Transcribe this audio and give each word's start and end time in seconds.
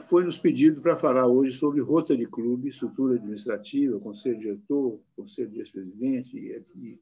foi 0.00 0.24
nos 0.24 0.38
pedido 0.38 0.80
para 0.80 0.96
falar 0.96 1.26
hoje 1.26 1.52
sobre 1.52 1.80
Rotary 1.80 2.26
Club, 2.26 2.66
estrutura 2.66 3.16
administrativa, 3.16 3.98
conselho 4.00 4.38
diretor, 4.38 5.00
conselho 5.16 5.50
de 5.50 5.58
ex-presidente 5.58 6.36
e, 6.36 7.00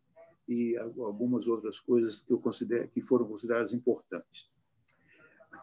e, 0.49 0.77
algumas 0.77 1.47
outras 1.47 1.79
coisas 1.81 2.23
que 2.23 2.33
eu 2.33 2.39
considero 2.39 2.89
que 2.89 3.01
foram 3.01 3.27
consideradas 3.27 3.73
importantes. 3.73 4.51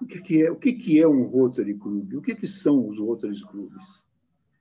O 0.01 0.05
que, 0.05 0.21
que 0.21 0.43
é 0.43 0.51
o 0.51 0.55
que, 0.55 0.73
que 0.73 1.01
é 1.01 1.07
um 1.07 1.23
Rotary 1.23 1.75
Club? 1.75 2.13
O 2.13 2.21
que, 2.21 2.35
que 2.35 2.47
são 2.47 2.87
os 2.87 2.99
Rotary 2.99 3.39
Clubes? 3.45 4.07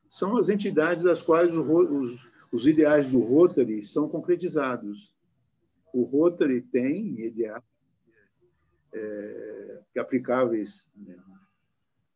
São 0.09 0.37
as 0.37 0.48
entidades 0.48 1.05
das 1.05 1.23
quais 1.23 1.55
os, 1.55 1.69
os, 1.69 2.30
os 2.50 2.66
ideais 2.66 3.07
do 3.07 3.21
Rotary 3.21 3.85
são 3.85 4.09
concretizados. 4.09 5.14
O 5.93 6.03
Rotary 6.03 6.62
tem 6.62 7.21
ideais 7.21 7.62
é, 8.93 9.80
aplicáveis 9.98 10.93
né, 10.96 11.16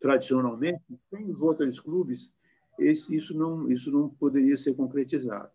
tradicionalmente, 0.03 0.83
tem 1.11 1.31
os 1.31 1.39
Rotary 1.41 1.73
clubes, 1.81 2.35
esse, 2.79 3.15
isso, 3.15 3.33
não, 3.33 3.71
isso 3.71 3.91
não 3.93 4.09
poderia 4.09 4.57
ser 4.57 4.75
concretizado. 4.75 5.51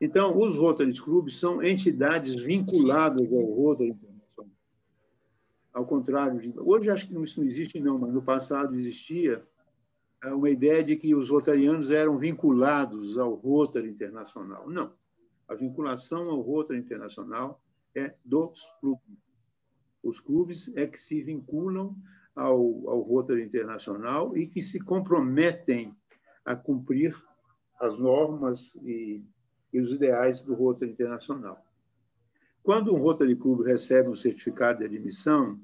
Então, 0.00 0.36
os 0.36 0.56
Rotary 0.56 0.98
clubes 0.98 1.38
são 1.38 1.62
entidades 1.62 2.34
vinculadas 2.34 3.30
ao 3.30 3.44
Rotary 3.44 3.90
Internacional. 3.90 4.56
Ao 5.72 5.86
contrário 5.86 6.40
de. 6.40 6.52
Hoje 6.58 6.90
acho 6.90 7.06
que 7.06 7.14
isso 7.22 7.38
não 7.38 7.46
existe, 7.46 7.78
não, 7.78 7.98
mas 7.98 8.08
no 8.08 8.22
passado 8.22 8.74
existia 8.74 9.46
é, 10.24 10.32
uma 10.32 10.50
ideia 10.50 10.82
de 10.82 10.96
que 10.96 11.14
os 11.14 11.28
rotarianos 11.28 11.90
eram 11.90 12.16
vinculados 12.16 13.18
ao 13.18 13.34
Rotary 13.34 13.90
Internacional. 13.90 14.68
Não. 14.68 14.92
A 15.46 15.54
vinculação 15.54 16.30
ao 16.30 16.40
Rotary 16.40 16.78
Internacional 16.78 17.62
é 17.94 18.14
dos 18.24 18.60
clubes. 18.80 19.52
Os 20.02 20.18
clubes 20.20 20.72
é 20.74 20.86
que 20.86 21.00
se 21.00 21.22
vinculam 21.22 21.94
ao, 22.34 22.88
ao 22.88 23.00
Rotary 23.00 23.42
Internacional 23.42 24.36
e 24.36 24.46
que 24.46 24.62
se 24.62 24.80
comprometem 24.80 25.96
a 26.44 26.56
cumprir 26.56 27.14
as 27.80 27.98
normas 27.98 28.74
e, 28.76 29.24
e 29.72 29.80
os 29.80 29.92
ideais 29.92 30.40
do 30.42 30.54
Rotary 30.54 30.92
Internacional. 30.92 31.64
Quando 32.62 32.94
um 32.94 32.98
Rotary 32.98 33.36
Club 33.36 33.66
recebe 33.66 34.08
um 34.08 34.14
certificado 34.14 34.78
de 34.78 34.84
admissão, 34.84 35.60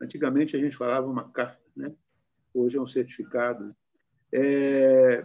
antigamente 0.00 0.56
a 0.56 0.60
gente 0.60 0.76
falava 0.76 1.06
uma 1.06 1.28
carta, 1.28 1.60
né? 1.76 1.86
hoje 2.54 2.76
é 2.76 2.80
um 2.80 2.86
certificado. 2.86 3.68
É, 4.32 5.24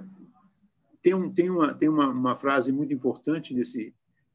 tem 1.02 1.14
um, 1.14 1.32
tem, 1.32 1.50
uma, 1.50 1.74
tem 1.74 1.88
uma, 1.88 2.08
uma 2.08 2.36
frase 2.36 2.72
muito 2.72 2.92
importante 2.92 3.54
nesse, 3.54 3.94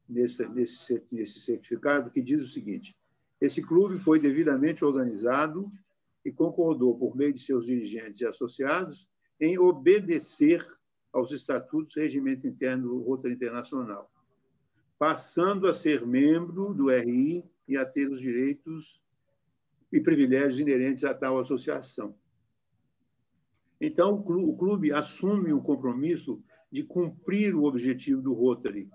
nesse, 0.09 0.49
nesse, 0.49 1.03
nesse 1.11 1.41
certificado 1.41 2.11
que 2.11 2.23
diz 2.23 2.45
o 2.45 2.49
seguinte: 2.49 2.97
esse 3.41 3.61
clube 3.63 3.99
foi 3.99 4.21
devidamente 4.21 4.85
organizado 4.85 5.71
e 6.25 6.31
concordou, 6.33 6.99
por 6.99 7.17
meio 7.17 7.33
de 7.33 7.41
seus 7.41 7.67
dirigentes 7.67 8.21
e 8.21 8.27
associados, 8.27 9.11
em 9.41 9.59
obedecer 9.59 10.65
aos 11.13 11.33
estatutos 11.33 11.95
do 11.95 12.01
regimento 12.01 12.47
interno 12.47 12.89
do 12.89 12.99
Rotary 13.01 13.35
Internacional, 13.35 14.11
passando 14.99 15.67
a 15.67 15.73
ser 15.73 16.07
membro 16.07 16.75
do 16.75 16.91
RI 16.91 17.45
e 17.67 17.77
a 17.77 17.85
ter 17.85 18.11
os 18.11 18.21
direitos 18.21 19.03
e 19.93 20.01
privilégios 20.01 20.61
inerentes 20.61 21.05
a 21.05 21.15
tal 21.15 21.39
associação. 21.39 22.15
Então, 23.81 24.15
o 24.15 24.57
clube 24.57 24.93
assume 24.93 25.53
o 25.53 25.63
compromisso 25.63 26.43
de 26.71 26.85
cumprir 26.85 27.55
o 27.55 27.65
objetivo 27.65 28.21
do 28.21 28.35
Rotary, 28.35 28.89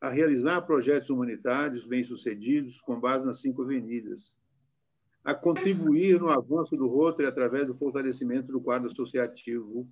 a 0.00 0.08
realizar 0.08 0.62
projetos 0.62 1.10
humanitários 1.10 1.84
bem-sucedidos 1.84 2.80
com 2.80 2.98
base 2.98 3.26
nas 3.26 3.40
cinco 3.40 3.62
avenidas, 3.62 4.38
a 5.28 5.34
contribuir 5.34 6.18
no 6.18 6.30
avanço 6.30 6.74
do 6.74 6.88
Rotary 6.88 7.28
através 7.28 7.66
do 7.66 7.74
fortalecimento 7.74 8.50
do 8.50 8.62
quadro 8.62 8.86
associativo, 8.86 9.86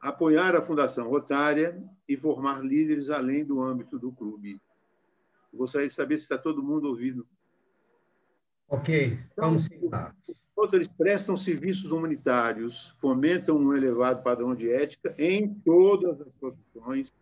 apoiar 0.00 0.54
a 0.54 0.62
Fundação 0.62 1.08
Rotária 1.08 1.82
e 2.08 2.16
formar 2.16 2.64
líderes 2.64 3.10
além 3.10 3.44
do 3.44 3.60
âmbito 3.60 3.98
do 3.98 4.12
clube. 4.12 4.60
gostaria 5.52 5.88
de 5.88 5.92
saber 5.92 6.18
se 6.18 6.22
está 6.22 6.38
todo 6.38 6.62
mundo 6.62 6.86
ouvindo. 6.86 7.26
Ok, 8.68 9.18
vamos 9.36 9.68
então, 9.72 10.12
Rotaries 10.56 10.88
prestam 10.88 11.36
serviços 11.36 11.90
humanitários, 11.90 12.94
fomentam 13.00 13.56
um 13.56 13.74
elevado 13.74 14.22
padrão 14.22 14.54
de 14.54 14.70
ética 14.70 15.12
em 15.18 15.52
todas 15.64 16.20
as 16.20 16.32
profissões, 16.34 17.12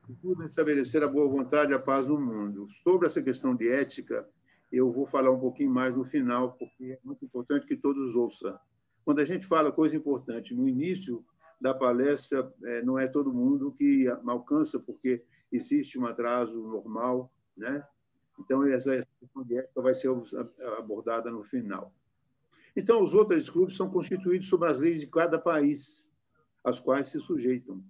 procura 0.00 0.46
estabelecer 0.46 1.02
a 1.02 1.08
boa 1.08 1.28
vontade 1.28 1.72
e 1.72 1.74
a 1.74 1.78
paz 1.78 2.06
no 2.06 2.18
mundo. 2.18 2.68
Sobre 2.82 3.06
essa 3.06 3.20
questão 3.20 3.54
de 3.54 3.70
ética, 3.70 4.26
eu 4.70 4.92
vou 4.92 5.06
falar 5.06 5.30
um 5.30 5.40
pouquinho 5.40 5.70
mais 5.70 5.94
no 5.94 6.04
final, 6.04 6.52
porque 6.52 6.92
é 6.92 6.98
muito 7.02 7.24
importante 7.24 7.66
que 7.66 7.76
todos 7.76 8.14
ouçam. 8.14 8.58
Quando 9.04 9.20
a 9.20 9.24
gente 9.24 9.46
fala 9.46 9.72
coisa 9.72 9.96
importante 9.96 10.54
no 10.54 10.68
início 10.68 11.24
da 11.60 11.74
palestra, 11.74 12.52
é, 12.64 12.82
não 12.82 12.98
é 12.98 13.08
todo 13.08 13.32
mundo 13.32 13.72
que 13.72 14.06
alcança, 14.26 14.78
porque 14.78 15.24
existe 15.50 15.98
um 15.98 16.06
atraso 16.06 16.54
normal, 16.54 17.32
né? 17.56 17.82
Então, 18.38 18.64
essa 18.64 18.94
questão 18.94 19.42
de 19.42 19.58
ética 19.58 19.80
vai 19.80 19.94
ser 19.94 20.08
abordada 20.78 21.30
no 21.30 21.42
final. 21.42 21.92
Então, 22.76 23.02
os 23.02 23.14
outros 23.14 23.50
clubes 23.50 23.74
são 23.74 23.90
constituídos 23.90 24.46
sob 24.46 24.66
as 24.66 24.78
leis 24.78 25.00
de 25.00 25.08
cada 25.08 25.38
país, 25.38 26.12
às 26.62 26.78
quais 26.78 27.08
se 27.08 27.18
sujeitam, 27.18 27.82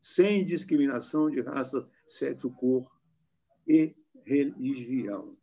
sem 0.00 0.44
discriminação 0.44 1.28
de 1.28 1.40
raça, 1.40 1.88
sexo, 2.06 2.50
cor 2.50 2.88
e 3.66 3.96
religião 4.24 5.37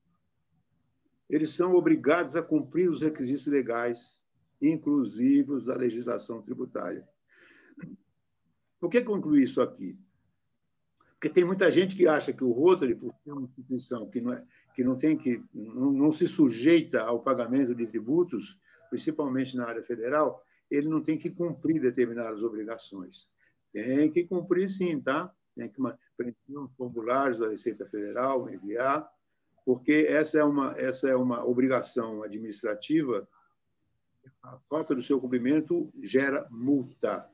eles 1.30 1.52
são 1.52 1.74
obrigados 1.74 2.36
a 2.36 2.42
cumprir 2.42 2.90
os 2.90 3.02
requisitos 3.02 3.48
legais, 3.48 4.24
inclusivos 4.62 5.66
da 5.66 5.76
legislação 5.76 6.42
tributária. 6.42 7.08
Por 8.80 8.90
que 8.90 9.02
concluir 9.02 9.44
isso 9.44 9.62
aqui? 9.62 9.98
Porque 11.14 11.30
tem 11.30 11.44
muita 11.44 11.72
gente 11.72 11.96
que 11.96 12.08
acha 12.08 12.32
que 12.32 12.44
o 12.44 12.52
Rotary, 12.52 12.94
por 12.94 13.14
ser 13.24 13.32
uma 13.32 13.44
instituição 13.44 14.08
que 14.10 14.22
não, 14.22 14.34
é, 14.34 14.46
que 14.76 14.84
não 14.84 14.96
tem 14.96 15.18
que 15.18 15.44
não, 15.54 15.92
não 15.92 16.12
se 16.12 16.28
sujeita 16.28 17.02
ao 17.02 17.24
pagamento 17.24 17.74
de 17.74 17.88
tributos, 17.88 18.60
principalmente 18.90 19.58
na 19.58 19.66
área 19.66 19.84
federal, 19.84 20.44
ele 20.70 20.88
não 20.88 21.02
tem 21.02 21.18
que 21.18 21.30
cumprir 21.30 21.82
determinadas 21.82 22.44
obrigações. 22.44 23.30
Tem 23.72 24.12
que 24.12 24.26
cumprir 24.26 24.68
sim, 24.68 25.02
tá? 25.02 25.34
Tem 25.56 25.70
que 25.70 25.82
preencher 26.16 26.58
os 26.60 26.76
formulários 26.76 27.40
da 27.40 27.50
Receita 27.50 27.86
Federal, 27.88 28.50
enviar, 28.50 29.10
porque 29.66 30.06
essa 30.08 30.38
é 30.38 30.44
uma, 30.44 30.72
essa 30.80 31.10
é 31.10 31.16
uma 31.16 31.44
obrigação 31.44 32.22
administrativa. 32.22 33.28
A 34.44 34.60
falta 34.70 34.94
do 34.94 35.02
seu 35.02 35.20
cumprimento 35.20 35.92
gera 36.04 36.48
multa. 36.52 37.28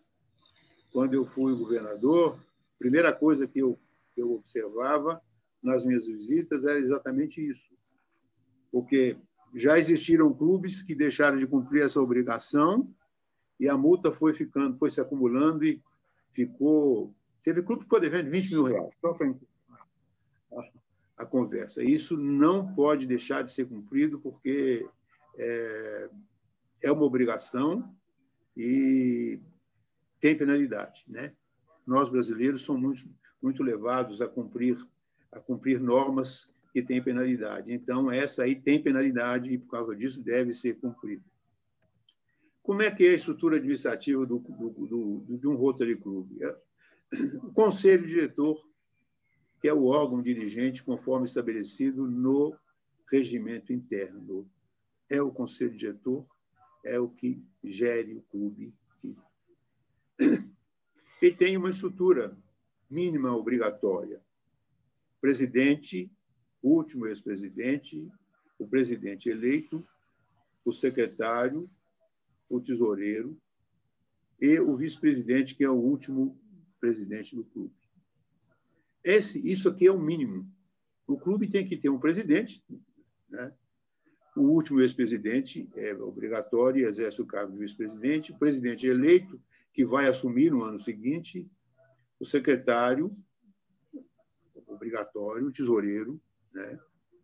Quando 0.93 1.13
eu 1.13 1.25
fui 1.25 1.53
governador, 1.53 2.39
a 2.75 2.79
primeira 2.79 3.11
coisa 3.13 3.45
que 3.45 3.59
eu, 3.59 3.77
eu 4.15 4.31
observava 4.31 5.21
nas 5.61 5.85
minhas 5.85 6.07
visitas 6.07 6.63
era 6.63 6.79
exatamente 6.79 7.45
isso. 7.45 7.69
Porque 8.71 9.17
já 9.53 9.77
existiram 9.77 10.33
clubes 10.33 10.81
que 10.81 10.95
deixaram 10.95 11.37
de 11.37 11.45
cumprir 11.45 11.83
essa 11.83 11.99
obrigação 11.99 12.89
e 13.59 13.67
a 13.67 13.77
multa 13.77 14.11
foi 14.13 14.33
ficando, 14.33 14.77
foi 14.77 14.89
se 14.89 15.01
acumulando 15.01 15.65
e 15.65 15.81
ficou. 16.31 17.13
Teve 17.43 17.61
clube 17.61 17.79
que 17.79 17.85
ficou 17.85 17.99
devendo 17.99 18.31
20 18.31 18.51
mil 18.51 18.63
reais, 18.63 18.95
só 19.01 19.13
para 19.13 19.27
a 21.21 21.25
conversa. 21.25 21.83
Isso 21.83 22.17
não 22.17 22.73
pode 22.73 23.05
deixar 23.05 23.43
de 23.43 23.51
ser 23.51 23.65
cumprido, 23.65 24.19
porque 24.19 24.87
é, 25.37 26.09
é 26.83 26.91
uma 26.91 27.03
obrigação 27.03 27.95
e 28.57 29.39
tem 30.19 30.35
penalidade. 30.35 31.05
Né? 31.07 31.33
Nós, 31.85 32.09
brasileiros, 32.09 32.63
somos 32.63 32.81
muito, 32.81 33.09
muito 33.41 33.63
levados 33.63 34.19
a 34.19 34.27
cumprir, 34.27 34.75
a 35.31 35.39
cumprir 35.39 35.79
normas 35.79 36.51
que 36.73 36.81
têm 36.81 37.01
penalidade. 37.03 37.71
Então, 37.71 38.11
essa 38.11 38.43
aí 38.43 38.55
tem 38.55 38.81
penalidade 38.81 39.51
e, 39.51 39.59
por 39.59 39.69
causa 39.69 39.95
disso, 39.95 40.23
deve 40.23 40.53
ser 40.53 40.79
cumprida. 40.79 41.23
Como 42.63 42.81
é 42.81 42.89
que 42.89 43.05
é 43.05 43.11
a 43.11 43.15
estrutura 43.15 43.57
administrativa 43.57 44.25
do, 44.25 44.39
do, 44.39 45.23
do, 45.27 45.37
de 45.37 45.47
um 45.47 45.55
Rotary 45.55 45.97
Club? 45.97 46.31
O 47.43 47.51
conselho 47.51 48.05
diretor 48.05 48.70
que 49.61 49.67
é 49.67 49.73
o 49.73 49.85
órgão 49.85 50.21
dirigente 50.21 50.83
conforme 50.83 51.25
estabelecido 51.25 52.07
no 52.07 52.57
regimento 53.09 53.71
interno. 53.71 54.49
É 55.09 55.21
o 55.21 55.31
conselho 55.31 55.75
diretor, 55.75 56.25
é 56.83 56.99
o 56.99 57.07
que 57.07 57.43
gere 57.63 58.15
o 58.15 58.21
clube. 58.23 58.73
E 61.21 61.31
tem 61.31 61.55
uma 61.55 61.69
estrutura 61.69 62.35
mínima 62.89 63.35
obrigatória. 63.35 64.19
Presidente, 65.19 66.11
último 66.63 67.05
ex-presidente, 67.05 68.11
o 68.57 68.67
presidente 68.67 69.29
eleito, 69.29 69.87
o 70.65 70.73
secretário, 70.73 71.69
o 72.49 72.59
tesoureiro 72.59 73.39
e 74.39 74.59
o 74.59 74.75
vice-presidente, 74.75 75.53
que 75.53 75.63
é 75.63 75.69
o 75.69 75.75
último 75.75 76.39
presidente 76.79 77.35
do 77.35 77.43
clube. 77.43 77.80
Esse, 79.03 79.39
isso 79.49 79.69
aqui 79.69 79.87
é 79.87 79.91
o 79.91 79.99
mínimo. 79.99 80.49
O 81.07 81.17
clube 81.17 81.49
tem 81.49 81.65
que 81.65 81.77
ter 81.77 81.89
um 81.89 81.99
presidente, 81.99 82.63
né? 83.29 83.53
O 84.35 84.43
último 84.43 84.79
ex-presidente 84.79 85.69
é 85.75 85.93
obrigatório 85.93 86.81
e 86.81 86.85
exerce 86.87 87.21
o 87.21 87.25
cargo 87.25 87.51
de 87.51 87.59
vice-presidente. 87.59 88.31
O 88.31 88.39
presidente 88.39 88.87
eleito, 88.87 89.41
que 89.73 89.85
vai 89.85 90.07
assumir 90.07 90.51
no 90.51 90.63
ano 90.63 90.79
seguinte. 90.79 91.49
O 92.17 92.25
secretário, 92.25 93.13
obrigatório, 94.65 95.47
o 95.47 95.51
tesoureiro. 95.51 96.21
Né? 96.53 96.79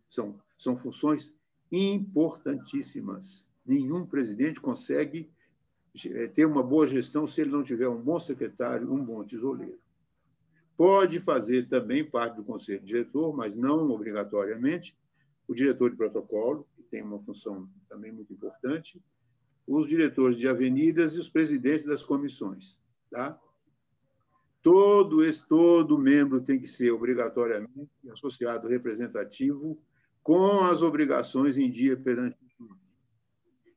São, 0.06 0.38
são 0.58 0.76
funções 0.76 1.34
importantíssimas. 1.72 3.48
Nenhum 3.64 4.04
presidente 4.04 4.60
consegue 4.60 5.30
eh, 6.06 6.26
ter 6.28 6.44
uma 6.44 6.62
boa 6.62 6.86
gestão 6.86 7.26
se 7.26 7.40
ele 7.40 7.50
não 7.50 7.64
tiver 7.64 7.88
um 7.88 8.00
bom 8.00 8.20
secretário, 8.20 8.92
um 8.92 9.02
bom 9.02 9.24
tesoureiro. 9.24 9.78
Pode 10.78 11.18
fazer 11.18 11.68
também 11.68 12.08
parte 12.08 12.36
do 12.36 12.44
conselho 12.44 12.80
diretor, 12.84 13.36
mas 13.36 13.56
não 13.56 13.90
obrigatoriamente, 13.90 14.96
o 15.48 15.52
diretor 15.52 15.90
de 15.90 15.96
protocolo, 15.96 16.68
que 16.76 16.84
tem 16.84 17.02
uma 17.02 17.18
função 17.18 17.68
também 17.88 18.12
muito 18.12 18.32
importante, 18.32 19.02
os 19.66 19.88
diretores 19.88 20.38
de 20.38 20.46
avenidas 20.46 21.16
e 21.16 21.18
os 21.18 21.28
presidentes 21.28 21.84
das 21.84 22.04
comissões. 22.04 22.80
Tá? 23.10 23.36
Todo, 24.62 25.24
esse, 25.24 25.44
todo 25.48 25.98
membro 25.98 26.40
tem 26.40 26.60
que 26.60 26.68
ser 26.68 26.92
obrigatoriamente 26.92 27.90
associado 28.12 28.68
representativo 28.68 29.82
com 30.22 30.60
as 30.60 30.80
obrigações 30.80 31.56
em 31.56 31.68
dia 31.68 31.96
perante 31.96 32.38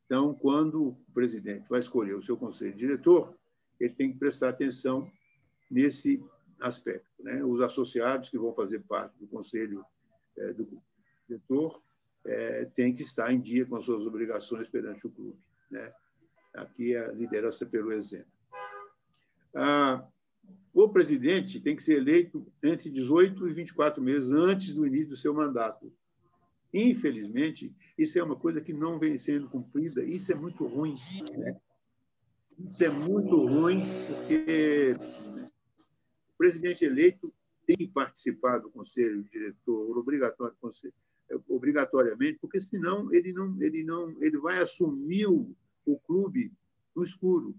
Então, 0.05 0.35
quando 0.35 0.89
o 0.89 0.95
presidente 1.15 1.67
vai 1.67 1.79
escolher 1.79 2.13
o 2.13 2.21
seu 2.21 2.37
conselho 2.37 2.75
diretor, 2.75 3.35
ele 3.79 3.95
tem 3.95 4.11
que 4.11 4.19
prestar 4.19 4.49
atenção 4.49 5.09
nesse 5.69 6.23
aspecto. 6.61 7.09
Né? 7.19 7.43
Os 7.43 7.61
associados 7.61 8.29
que 8.29 8.37
vão 8.37 8.53
fazer 8.53 8.79
parte 8.81 9.17
do 9.17 9.27
conselho 9.27 9.83
é, 10.37 10.53
do 10.53 10.81
diretor 11.27 11.81
é, 12.25 12.65
têm 12.65 12.93
que 12.93 13.01
estar 13.01 13.31
em 13.31 13.41
dia 13.41 13.65
com 13.65 13.75
as 13.75 13.85
suas 13.85 14.05
obrigações 14.05 14.69
perante 14.69 15.05
o 15.07 15.11
clube. 15.11 15.39
Né? 15.69 15.91
Aqui 16.53 16.95
é 16.95 17.05
a 17.05 17.11
liderança 17.11 17.65
pelo 17.65 17.91
exemplo. 17.91 18.31
Ah, 19.53 20.07
o 20.73 20.89
presidente 20.89 21.59
tem 21.59 21.75
que 21.75 21.83
ser 21.83 21.97
eleito 21.97 22.45
entre 22.63 22.89
18 22.89 23.47
e 23.47 23.53
24 23.53 24.01
meses 24.01 24.31
antes 24.31 24.73
do 24.73 24.85
início 24.85 25.09
do 25.09 25.17
seu 25.17 25.33
mandato. 25.33 25.91
Infelizmente, 26.73 27.73
isso 27.97 28.17
é 28.17 28.23
uma 28.23 28.35
coisa 28.35 28.61
que 28.61 28.71
não 28.71 28.97
vem 28.97 29.17
sendo 29.17 29.49
cumprida, 29.49 30.03
isso 30.03 30.31
é 30.31 30.35
muito 30.35 30.65
ruim. 30.65 30.95
Né? 31.37 31.59
Isso 32.59 32.83
é 32.83 32.89
muito 32.89 33.35
ruim, 33.45 33.81
porque 34.07 34.95
presidente 36.41 36.83
eleito 36.83 37.31
tem 37.67 37.77
que 37.77 37.87
participar 37.87 38.57
do 38.57 38.71
conselho 38.71 39.23
diretor 39.25 39.95
obrigatório, 39.95 40.55
obrigatoriamente, 41.47 42.39
porque 42.41 42.59
senão 42.59 43.13
ele 43.13 43.31
não, 43.31 43.61
ele 43.61 43.83
não, 43.83 44.09
ele 44.19 44.39
vai 44.39 44.57
assumir 44.57 45.27
o, 45.27 45.55
o 45.85 45.99
clube 45.99 46.51
no 46.95 47.03
escuro, 47.03 47.55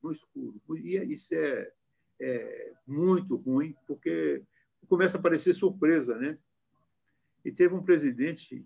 no 0.00 0.12
escuro. 0.12 0.62
E 0.76 0.96
isso 1.12 1.34
é, 1.34 1.72
é 2.20 2.72
muito 2.86 3.34
ruim, 3.34 3.74
porque 3.84 4.44
começa 4.88 5.18
a 5.18 5.22
parecer 5.22 5.52
surpresa, 5.52 6.16
né? 6.16 6.38
E 7.44 7.50
teve 7.50 7.74
um 7.74 7.82
presidente 7.82 8.64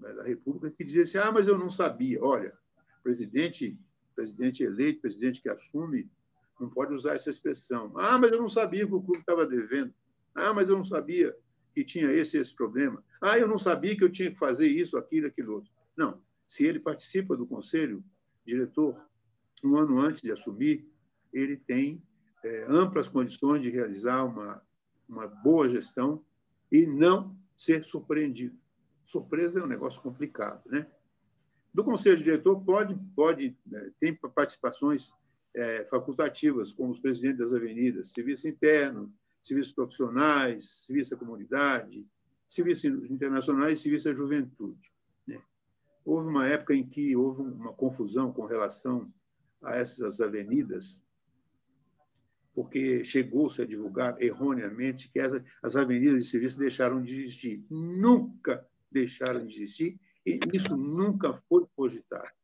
da 0.00 0.22
República 0.24 0.70
que 0.70 0.84
dizia 0.84 1.04
assim: 1.04 1.16
ah, 1.16 1.32
mas 1.32 1.48
eu 1.48 1.56
não 1.56 1.70
sabia. 1.70 2.22
Olha, 2.22 2.52
presidente, 3.02 3.74
presidente 4.14 4.62
eleito, 4.62 5.00
presidente 5.00 5.40
que 5.40 5.48
assume, 5.48 6.10
não 6.60 6.70
pode 6.70 6.92
usar 6.94 7.14
essa 7.14 7.30
expressão. 7.30 7.92
Ah, 7.96 8.18
mas 8.18 8.32
eu 8.32 8.38
não 8.38 8.48
sabia 8.48 8.86
que 8.86 8.94
o 8.94 9.02
clube 9.02 9.20
estava 9.20 9.46
devendo. 9.46 9.92
Ah, 10.34 10.52
mas 10.52 10.68
eu 10.68 10.76
não 10.76 10.84
sabia 10.84 11.34
que 11.74 11.84
tinha 11.84 12.10
esse 12.10 12.38
esse 12.38 12.54
problema. 12.54 13.02
Ah, 13.20 13.38
eu 13.38 13.48
não 13.48 13.58
sabia 13.58 13.96
que 13.96 14.04
eu 14.04 14.10
tinha 14.10 14.30
que 14.30 14.38
fazer 14.38 14.68
isso, 14.68 14.96
aquilo, 14.96 15.26
aquilo 15.26 15.54
outro. 15.54 15.70
Não. 15.96 16.22
Se 16.46 16.64
ele 16.64 16.80
participa 16.80 17.36
do 17.36 17.46
conselho 17.46 18.02
diretor 18.44 18.96
um 19.62 19.76
ano 19.76 19.98
antes 19.98 20.22
de 20.22 20.32
assumir, 20.32 20.88
ele 21.32 21.56
tem 21.56 22.02
é, 22.44 22.66
amplas 22.68 23.08
condições 23.08 23.62
de 23.62 23.70
realizar 23.70 24.24
uma, 24.24 24.62
uma 25.08 25.26
boa 25.26 25.68
gestão 25.68 26.24
e 26.70 26.86
não 26.86 27.36
ser 27.56 27.84
surpreendido. 27.84 28.56
Surpresa 29.04 29.60
é 29.60 29.62
um 29.62 29.66
negócio 29.68 30.00
complicado, 30.00 30.62
né? 30.66 30.86
Do 31.72 31.84
conselho 31.84 32.16
diretor 32.16 32.60
pode 32.64 32.94
pode 33.14 33.56
né, 33.66 33.90
tem 34.00 34.14
participações 34.14 35.12
é, 35.58 35.84
facultativas, 35.86 36.70
como 36.70 36.92
os 36.92 37.00
presidentes 37.00 37.38
das 37.38 37.52
avenidas, 37.52 38.12
serviço 38.12 38.46
interno, 38.46 39.12
serviços 39.42 39.72
profissionais, 39.72 40.86
serviço 40.86 41.14
à 41.14 41.18
comunidade, 41.18 42.06
serviços 42.46 42.84
internacionais 43.10 43.78
e 43.78 43.82
serviço 43.82 44.08
à 44.08 44.14
juventude. 44.14 44.92
Né? 45.26 45.42
Houve 46.04 46.28
uma 46.28 46.46
época 46.46 46.74
em 46.74 46.86
que 46.86 47.16
houve 47.16 47.42
uma 47.42 47.72
confusão 47.72 48.32
com 48.32 48.46
relação 48.46 49.12
a 49.60 49.76
essas 49.76 50.20
avenidas, 50.20 51.02
porque 52.54 53.04
chegou-se 53.04 53.60
a 53.60 53.66
divulgar 53.66 54.20
erroneamente 54.22 55.08
que 55.08 55.18
as, 55.18 55.32
as 55.60 55.74
avenidas 55.74 56.22
de 56.22 56.30
serviço 56.30 56.58
deixaram 56.58 57.02
de 57.02 57.20
existir. 57.20 57.64
Nunca 57.68 58.64
deixaram 58.90 59.44
de 59.44 59.56
existir 59.56 60.00
e 60.24 60.38
isso 60.54 60.76
nunca 60.76 61.34
foi 61.34 61.66
cogitado. 61.74 62.37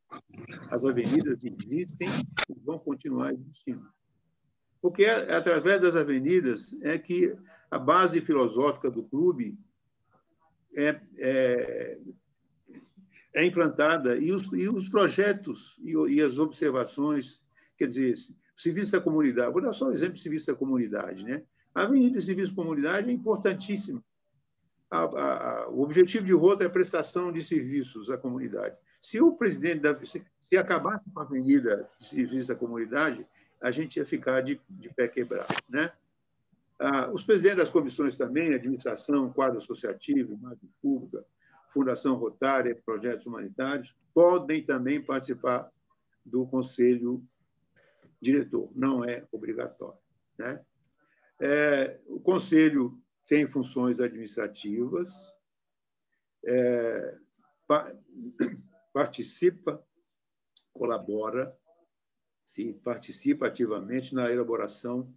As 0.69 0.85
avenidas 0.85 1.43
existem 1.43 2.09
e 2.49 2.59
vão 2.63 2.79
continuar 2.79 3.33
existindo. 3.33 3.87
Porque 4.81 5.03
é 5.03 5.35
através 5.35 5.81
das 5.81 5.95
avenidas 5.95 6.77
é 6.81 6.97
que 6.97 7.35
a 7.71 7.79
base 7.79 8.21
filosófica 8.21 8.89
do 8.91 9.03
clube 9.03 9.57
é, 10.77 11.01
é, 11.19 11.99
é 13.33 13.45
implantada 13.45 14.17
e 14.17 14.31
os, 14.31 14.43
e 14.53 14.69
os 14.69 14.89
projetos 14.89 15.79
e, 15.83 15.93
e 16.15 16.21
as 16.21 16.37
observações, 16.37 17.41
quer 17.77 17.87
dizer, 17.87 18.13
Serviço 18.55 18.93
da 18.93 19.01
comunidade. 19.01 19.51
Vou 19.51 19.61
dar 19.61 19.73
só 19.73 19.89
um 19.89 19.91
exemplo 19.91 20.15
de 20.15 20.21
serviço 20.21 20.47
da 20.47 20.55
comunidade. 20.55 21.25
Né? 21.25 21.43
A 21.73 21.81
Avenida 21.81 22.21
Serviço 22.21 22.55
da 22.55 22.63
Comunidade 22.63 23.09
é 23.09 23.13
importantíssima. 23.13 24.01
A, 24.89 24.99
a, 24.99 25.69
o 25.69 25.81
objetivo 25.81 26.25
de 26.25 26.33
rota 26.33 26.63
é 26.63 26.67
a 26.67 26.69
prestação 26.69 27.31
de 27.31 27.43
serviços 27.43 28.09
à 28.09 28.17
comunidade. 28.17 28.75
Se 29.01 29.19
o 29.21 29.35
presidente 29.35 29.79
da, 29.79 29.95
se, 29.95 30.23
se 30.39 30.57
acabasse 30.57 31.09
com 31.09 31.19
a 31.19 31.23
Avenida 31.23 31.89
de 31.99 32.05
Serviço 32.05 32.49
da 32.49 32.55
Comunidade, 32.55 33.27
a 33.61 33.71
gente 33.71 33.97
ia 33.97 34.05
ficar 34.05 34.41
de, 34.41 34.59
de 34.69 34.89
pé 34.93 35.07
quebrado. 35.07 35.55
Né? 35.67 35.91
Ah, 36.79 37.09
os 37.11 37.23
presidentes 37.23 37.59
das 37.59 37.69
comissões 37.69 38.15
também, 38.15 38.53
administração, 38.53 39.31
quadro 39.31 39.57
associativo, 39.57 40.33
imagem 40.33 40.69
pública, 40.81 41.25
Fundação 41.69 42.15
Rotária, 42.15 42.79
projetos 42.85 43.25
humanitários, 43.25 43.95
podem 44.13 44.61
também 44.63 45.01
participar 45.01 45.69
do 46.25 46.45
Conselho 46.45 47.23
diretor, 48.21 48.71
não 48.75 49.03
é 49.03 49.23
obrigatório. 49.31 49.99
Né? 50.37 50.59
É, 51.39 51.99
o 52.07 52.19
conselho 52.19 52.99
tem 53.25 53.47
funções 53.47 53.99
administrativas, 53.99 55.33
é, 56.45 57.19
pa, 57.67 57.91
participa, 58.93 59.85
colabora, 60.73 61.57
se 62.45 62.73
participa 62.73 63.47
ativamente 63.47 64.13
na 64.13 64.31
elaboração 64.31 65.13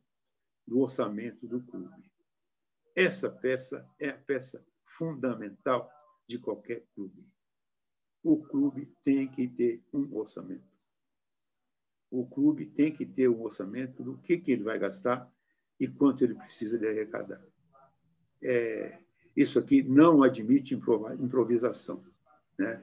do 0.66 0.80
orçamento 0.80 1.46
do 1.46 1.62
clube. 1.62 2.10
Essa 2.96 3.30
peça 3.30 3.88
é 4.00 4.08
a 4.08 4.18
peça 4.18 4.66
fundamental 4.84 5.90
de 6.26 6.38
qualquer 6.38 6.86
clube. 6.94 7.22
O 8.22 8.42
clube 8.42 8.86
tem 9.02 9.30
que 9.30 9.46
ter 9.46 9.84
um 9.92 10.16
orçamento 10.16 10.78
o 12.10 12.26
clube 12.26 12.66
tem 12.66 12.92
que 12.92 13.04
ter 13.04 13.28
um 13.28 13.42
orçamento 13.42 14.02
do 14.02 14.16
que, 14.18 14.38
que 14.38 14.52
ele 14.52 14.62
vai 14.62 14.78
gastar 14.78 15.30
e 15.78 15.86
quanto 15.86 16.24
ele 16.24 16.34
precisa 16.34 16.78
de 16.78 16.86
arrecadar. 16.86 17.44
É, 18.42 18.98
isso 19.36 19.58
aqui 19.58 19.82
não 19.82 20.22
admite 20.22 20.74
improvisação. 20.74 22.02
Né? 22.58 22.82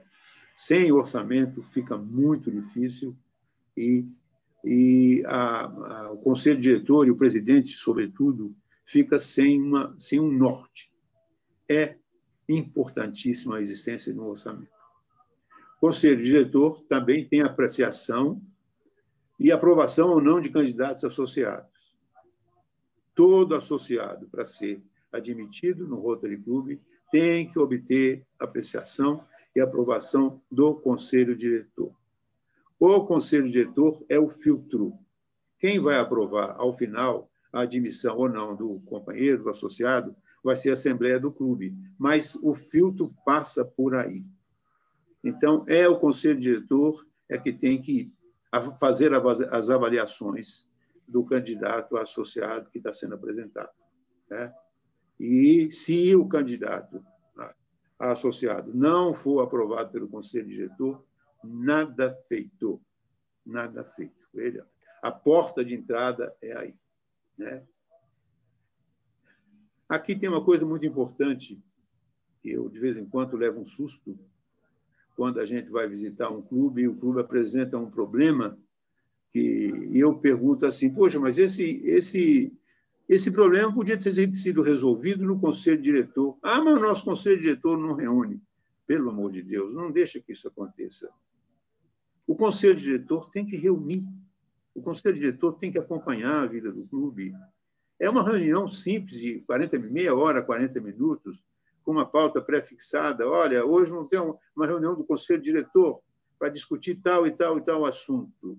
Sem 0.54 0.90
orçamento 0.90 1.62
fica 1.62 1.98
muito 1.98 2.50
difícil 2.50 3.16
e, 3.76 4.06
e 4.64 5.22
a, 5.26 5.64
a, 5.64 6.12
o 6.12 6.18
conselho 6.18 6.60
diretor 6.60 7.06
e 7.06 7.10
o 7.10 7.16
presidente, 7.16 7.76
sobretudo, 7.76 8.56
fica 8.84 9.18
sem, 9.18 9.60
uma, 9.60 9.94
sem 9.98 10.18
um 10.18 10.30
norte. 10.30 10.90
É 11.68 11.96
importantíssima 12.48 13.56
a 13.56 13.60
existência 13.60 14.12
de 14.12 14.18
um 14.18 14.28
orçamento. 14.28 14.70
O 15.76 15.80
conselho 15.80 16.22
diretor 16.22 16.82
também 16.88 17.28
tem 17.28 17.42
apreciação 17.42 18.40
e 19.38 19.52
aprovação 19.52 20.10
ou 20.10 20.22
não 20.22 20.40
de 20.40 20.48
candidatos 20.48 21.04
associados. 21.04 21.94
Todo 23.14 23.54
associado, 23.54 24.26
para 24.28 24.44
ser 24.44 24.82
admitido 25.16 25.86
no 25.86 25.96
Rotary 25.96 26.38
Club, 26.38 26.78
tem 27.10 27.48
que 27.48 27.58
obter 27.58 28.26
apreciação 28.38 29.24
e 29.54 29.60
aprovação 29.60 30.40
do 30.50 30.74
conselho 30.74 31.36
diretor. 31.36 31.94
O 32.78 33.04
conselho 33.04 33.48
diretor 33.50 34.04
é 34.08 34.18
o 34.18 34.28
filtro. 34.28 34.92
Quem 35.58 35.80
vai 35.80 35.96
aprovar, 35.96 36.56
ao 36.58 36.74
final, 36.74 37.30
a 37.52 37.62
admissão 37.62 38.16
ou 38.18 38.28
não 38.28 38.54
do 38.54 38.80
companheiro, 38.82 39.44
do 39.44 39.50
associado, 39.50 40.14
vai 40.44 40.54
ser 40.54 40.70
a 40.70 40.74
Assembleia 40.74 41.18
do 41.18 41.32
Clube, 41.32 41.74
mas 41.98 42.36
o 42.42 42.54
filtro 42.54 43.14
passa 43.24 43.64
por 43.64 43.94
aí. 43.94 44.24
Então, 45.24 45.64
é 45.66 45.88
o 45.88 45.98
conselho 45.98 46.38
diretor 46.38 47.04
é 47.28 47.36
que 47.36 47.52
tem 47.52 47.80
que 47.80 48.12
fazer 48.78 49.12
as 49.50 49.70
avaliações 49.70 50.68
do 51.06 51.24
candidato 51.24 51.96
associado 51.96 52.70
que 52.70 52.78
está 52.78 52.92
sendo 52.92 53.14
apresentado. 53.14 53.70
Né? 54.30 54.52
E 55.18 55.70
se 55.70 56.14
o 56.14 56.26
candidato 56.26 57.04
associado 57.98 58.74
não 58.74 59.14
for 59.14 59.42
aprovado 59.42 59.90
pelo 59.90 60.08
conselho 60.08 60.48
diretor, 60.48 61.04
nada 61.42 62.14
feito. 62.28 62.80
Nada 63.44 63.84
feito. 63.84 64.26
Ele, 64.34 64.62
a 65.02 65.10
porta 65.10 65.64
de 65.64 65.74
entrada 65.74 66.34
é 66.42 66.56
aí. 66.56 66.74
Né? 67.38 67.62
Aqui 69.88 70.16
tem 70.16 70.28
uma 70.28 70.44
coisa 70.44 70.66
muito 70.66 70.84
importante, 70.84 71.62
que 72.42 72.50
eu, 72.50 72.68
de 72.68 72.78
vez 72.78 72.98
em 72.98 73.06
quando, 73.06 73.36
levo 73.36 73.60
um 73.60 73.64
susto, 73.64 74.18
quando 75.14 75.40
a 75.40 75.46
gente 75.46 75.70
vai 75.70 75.88
visitar 75.88 76.28
um 76.28 76.42
clube 76.42 76.82
e 76.82 76.88
o 76.88 76.96
clube 76.96 77.20
apresenta 77.20 77.78
um 77.78 77.90
problema, 77.90 78.58
que 79.30 79.90
eu 79.94 80.18
pergunto 80.18 80.66
assim, 80.66 80.92
poxa, 80.92 81.18
mas 81.18 81.38
esse, 81.38 81.80
esse, 81.84 82.52
esse 83.08 83.30
problema 83.30 83.72
podia 83.72 83.96
ter 83.96 84.10
sido 84.10 84.62
resolvido 84.62 85.24
no 85.24 85.38
conselho 85.38 85.80
diretor. 85.80 86.36
Ah, 86.42 86.60
mas 86.60 86.74
o 86.74 86.80
nosso 86.80 87.04
conselho 87.04 87.40
diretor 87.40 87.78
não 87.78 87.94
reúne. 87.94 88.42
Pelo 88.86 89.10
amor 89.10 89.30
de 89.30 89.42
Deus, 89.42 89.74
não 89.74 89.90
deixa 89.90 90.20
que 90.20 90.32
isso 90.32 90.48
aconteça. 90.48 91.12
O 92.26 92.34
conselho 92.34 92.74
diretor 92.74 93.30
tem 93.30 93.44
que 93.44 93.56
reunir. 93.56 94.04
O 94.74 94.82
conselho 94.82 95.18
diretor 95.18 95.52
tem 95.52 95.70
que 95.70 95.78
acompanhar 95.78 96.42
a 96.42 96.46
vida 96.46 96.72
do 96.72 96.86
clube. 96.86 97.32
É 97.98 98.10
uma 98.10 98.22
reunião 98.22 98.66
simples 98.66 99.18
de 99.18 99.40
40, 99.40 99.78
meia 99.78 100.14
hora, 100.14 100.42
40 100.42 100.80
minutos, 100.80 101.44
com 101.82 101.92
uma 101.92 102.04
pauta 102.04 102.42
pré-fixada. 102.42 103.28
Olha, 103.28 103.64
hoje 103.64 103.92
não 103.92 104.06
tem 104.06 104.20
uma 104.54 104.66
reunião 104.66 104.96
do 104.96 105.04
conselho 105.04 105.40
diretor 105.40 106.02
para 106.38 106.48
discutir 106.48 106.96
tal 106.96 107.26
e 107.26 107.30
tal 107.30 107.56
e 107.58 107.64
tal 107.64 107.84
assunto. 107.84 108.58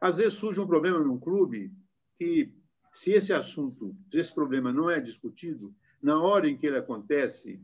Às 0.00 0.18
vezes 0.18 0.34
surge 0.34 0.60
um 0.60 0.66
problema 0.66 1.00
num 1.00 1.18
clube 1.18 1.72
que, 2.14 2.52
se 2.98 3.12
esse 3.12 3.32
assunto, 3.32 3.96
se 4.10 4.18
esse 4.18 4.34
problema 4.34 4.72
não 4.72 4.90
é 4.90 4.98
discutido, 4.98 5.72
na 6.02 6.20
hora 6.20 6.48
em 6.48 6.56
que 6.56 6.66
ele 6.66 6.78
acontece, 6.78 7.60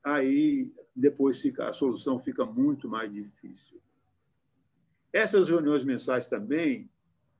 aí 0.00 0.72
depois 0.94 1.40
fica, 1.40 1.68
a 1.68 1.72
solução 1.72 2.20
fica 2.20 2.46
muito 2.46 2.88
mais 2.88 3.12
difícil. 3.12 3.82
Essas 5.12 5.48
reuniões 5.48 5.82
mensais 5.82 6.28
também, 6.28 6.88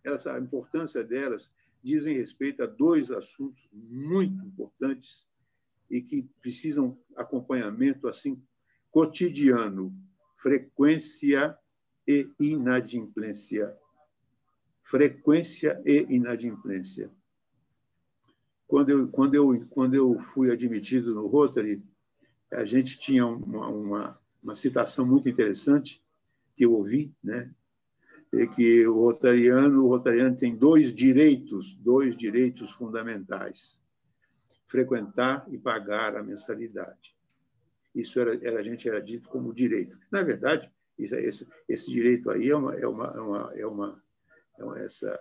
elas, 0.02 0.26
a 0.26 0.40
importância 0.40 1.04
delas 1.04 1.52
dizem 1.84 2.16
respeito 2.16 2.64
a 2.64 2.66
dois 2.66 3.12
assuntos 3.12 3.68
muito 3.72 4.44
importantes 4.44 5.28
e 5.88 6.02
que 6.02 6.28
precisam 6.40 6.98
acompanhamento 7.14 8.08
assim 8.08 8.42
cotidiano: 8.90 9.94
frequência 10.36 11.56
e 12.08 12.28
inadimplência. 12.40 13.78
Frequência 14.88 15.82
e 15.84 16.06
inadimplência. 16.08 17.10
Quando 18.66 18.88
eu, 18.88 19.08
quando 19.08 19.34
eu, 19.34 19.66
quando 19.68 19.94
eu 19.94 20.18
fui 20.18 20.50
admitido 20.50 21.14
no 21.14 21.26
Rotary, 21.26 21.82
a 22.50 22.64
gente 22.64 22.98
tinha 22.98 23.26
uma, 23.26 23.68
uma, 23.68 24.20
uma 24.42 24.54
citação 24.54 25.06
muito 25.06 25.28
interessante 25.28 26.02
que 26.56 26.64
eu 26.64 26.72
ouvi, 26.72 27.14
né? 27.22 27.54
é 28.32 28.46
que 28.46 28.86
o 28.86 28.94
rotariano, 28.94 29.84
o 29.84 29.88
rotariano 29.88 30.34
tem 30.34 30.56
dois 30.56 30.90
direitos, 30.90 31.76
dois 31.76 32.16
direitos 32.16 32.70
fundamentais: 32.72 33.82
frequentar 34.66 35.46
e 35.50 35.58
pagar 35.58 36.16
a 36.16 36.22
mensalidade. 36.22 37.14
Isso 37.94 38.18
era, 38.18 38.34
era 38.42 38.58
a 38.60 38.62
gente 38.62 38.88
era 38.88 39.02
dito 39.02 39.28
como 39.28 39.52
direito. 39.52 39.98
Na 40.10 40.22
verdade, 40.22 40.72
isso, 40.98 41.14
esse, 41.14 41.46
esse 41.68 41.90
direito 41.90 42.30
aí 42.30 42.48
é 42.48 42.56
uma, 42.56 42.74
é 42.74 42.86
uma, 42.86 43.06
é 43.06 43.20
uma, 43.20 43.52
é 43.54 43.66
uma, 43.66 44.07
uma 44.64 44.78
essa, 44.78 45.18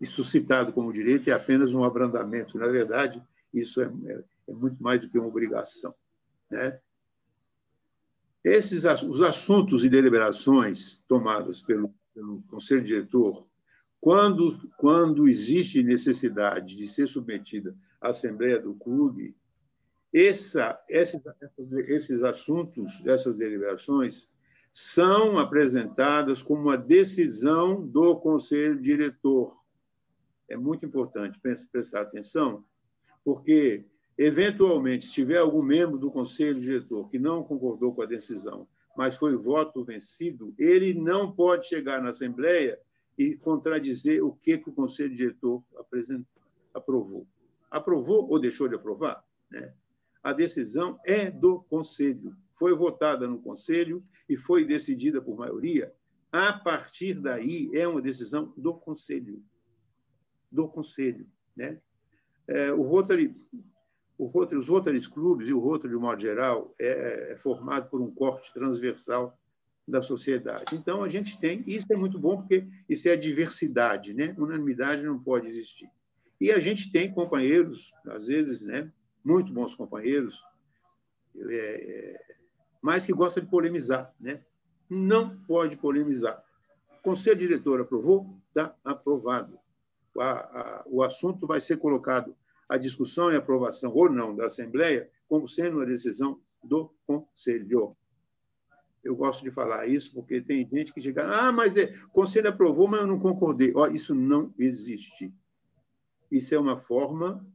isso 0.00 0.24
citado 0.24 0.72
como 0.72 0.92
direito 0.92 1.28
é 1.28 1.32
apenas 1.32 1.74
um 1.74 1.84
abrandamento. 1.84 2.58
Na 2.58 2.68
verdade, 2.68 3.22
isso 3.52 3.80
é, 3.80 3.86
é, 4.06 4.24
é 4.48 4.52
muito 4.52 4.82
mais 4.82 5.00
do 5.00 5.08
que 5.08 5.18
uma 5.18 5.28
obrigação, 5.28 5.94
né? 6.50 6.78
Esses 8.44 8.82
os 9.04 9.22
assuntos 9.22 9.84
e 9.84 9.88
deliberações 9.88 11.04
tomadas 11.06 11.60
pelo 11.60 11.94
pelo 12.14 12.42
conselho 12.42 12.84
diretor, 12.84 13.46
quando, 14.00 14.58
quando 14.76 15.28
existe 15.28 15.82
necessidade 15.82 16.76
de 16.76 16.86
ser 16.86 17.06
submetida 17.06 17.74
à 18.00 18.08
assembleia 18.08 18.58
do 18.58 18.74
clube, 18.74 19.34
essa, 20.12 20.78
esses, 20.88 21.20
esses 21.88 22.22
assuntos, 22.22 23.04
essas 23.06 23.38
deliberações, 23.38 24.28
são 24.72 25.38
apresentadas 25.38 26.42
como 26.42 26.62
uma 26.62 26.78
decisão 26.78 27.86
do 27.86 28.18
conselho 28.18 28.80
diretor. 28.80 29.52
É 30.48 30.56
muito 30.56 30.86
importante 30.86 31.38
prestar 31.70 32.02
atenção, 32.02 32.64
porque, 33.24 33.84
eventualmente, 34.16 35.04
se 35.04 35.12
tiver 35.12 35.38
algum 35.38 35.62
membro 35.62 35.98
do 35.98 36.10
conselho 36.10 36.60
diretor 36.60 37.08
que 37.08 37.18
não 37.18 37.42
concordou 37.42 37.94
com 37.94 38.02
a 38.02 38.06
decisão 38.06 38.66
mas 38.96 39.16
foi 39.16 39.36
voto 39.36 39.84
vencido, 39.84 40.54
ele 40.58 40.94
não 40.94 41.32
pode 41.32 41.66
chegar 41.66 42.02
na 42.02 42.10
Assembleia 42.10 42.78
e 43.16 43.36
contradizer 43.36 44.22
o 44.22 44.32
que, 44.32 44.58
que 44.58 44.70
o 44.70 44.74
Conselho 44.74 45.14
Diretor 45.14 45.62
apresentou, 45.76 46.26
aprovou. 46.74 47.26
Aprovou 47.70 48.28
ou 48.30 48.38
deixou 48.38 48.68
de 48.68 48.74
aprovar? 48.74 49.24
Né? 49.50 49.74
A 50.22 50.32
decisão 50.32 51.00
é 51.04 51.30
do 51.30 51.60
Conselho. 51.62 52.36
Foi 52.52 52.74
votada 52.74 53.26
no 53.26 53.40
Conselho 53.40 54.04
e 54.28 54.36
foi 54.36 54.64
decidida 54.64 55.20
por 55.20 55.36
maioria. 55.36 55.92
A 56.30 56.52
partir 56.52 57.14
daí, 57.20 57.70
é 57.74 57.86
uma 57.86 58.00
decisão 58.00 58.54
do 58.56 58.74
Conselho. 58.74 59.42
Do 60.50 60.68
Conselho. 60.68 61.26
Né? 61.56 61.80
É, 62.46 62.72
o 62.72 62.82
Rotary 62.82 63.34
Rotary, 64.26 64.58
os 64.58 64.68
Rotary 64.68 65.00
Clubes 65.08 65.48
e 65.48 65.52
o 65.52 65.58
Rotary, 65.58 65.94
de 65.94 66.00
modo 66.00 66.20
geral, 66.20 66.72
é, 66.80 67.32
é, 67.32 67.36
formado 67.36 67.88
por 67.88 68.00
um 68.00 68.10
corte 68.10 68.52
transversal 68.52 69.38
da 69.86 70.00
sociedade. 70.00 70.76
Então, 70.76 71.02
a 71.02 71.08
gente 71.08 71.40
tem, 71.40 71.64
isso 71.66 71.86
é 71.90 71.96
muito 71.96 72.18
bom, 72.18 72.36
porque 72.36 72.66
isso 72.88 73.08
é 73.08 73.12
a 73.12 73.16
diversidade, 73.16 74.14
né? 74.14 74.34
unanimidade 74.38 75.04
não 75.04 75.18
pode 75.18 75.48
existir. 75.48 75.88
E 76.40 76.50
a 76.50 76.60
gente 76.60 76.90
tem 76.90 77.12
companheiros, 77.12 77.92
às 78.06 78.26
vezes, 78.26 78.62
né, 78.62 78.92
muito 79.24 79.52
bons 79.52 79.74
companheiros, 79.74 80.42
é, 81.36 81.54
é, 81.54 82.36
mas 82.80 83.06
que 83.06 83.12
gostam 83.12 83.42
de 83.42 83.50
polemizar. 83.50 84.14
Né? 84.20 84.44
Não 84.88 85.38
pode 85.44 85.76
polemizar. 85.76 86.42
O 86.98 87.02
conselho 87.02 87.38
diretor 87.38 87.80
aprovou? 87.80 88.38
Está 88.48 88.76
aprovado. 88.84 89.58
A, 90.18 90.84
o 90.86 91.02
assunto 91.02 91.46
vai 91.46 91.58
ser 91.58 91.78
colocado 91.78 92.36
a 92.68 92.76
discussão 92.76 93.32
e 93.32 93.36
aprovação 93.36 93.92
ou 93.94 94.10
não 94.10 94.34
da 94.34 94.46
Assembleia 94.46 95.10
como 95.28 95.48
sendo 95.48 95.78
uma 95.78 95.86
decisão 95.86 96.40
do 96.62 96.94
Conselho. 97.06 97.90
Eu 99.02 99.16
gosto 99.16 99.42
de 99.42 99.50
falar 99.50 99.86
isso 99.86 100.12
porque 100.14 100.40
tem 100.40 100.64
gente 100.64 100.92
que 100.92 101.00
chega, 101.00 101.26
ah, 101.26 101.50
mas 101.50 101.76
é, 101.76 101.92
o 102.04 102.10
Conselho 102.10 102.48
aprovou, 102.48 102.86
mas 102.86 103.00
eu 103.00 103.06
não 103.06 103.18
concordei. 103.18 103.72
Oh, 103.74 103.86
isso 103.86 104.14
não 104.14 104.54
existe. 104.58 105.34
Isso 106.30 106.54
é 106.54 106.58
uma 106.58 106.78
forma, 106.78 107.46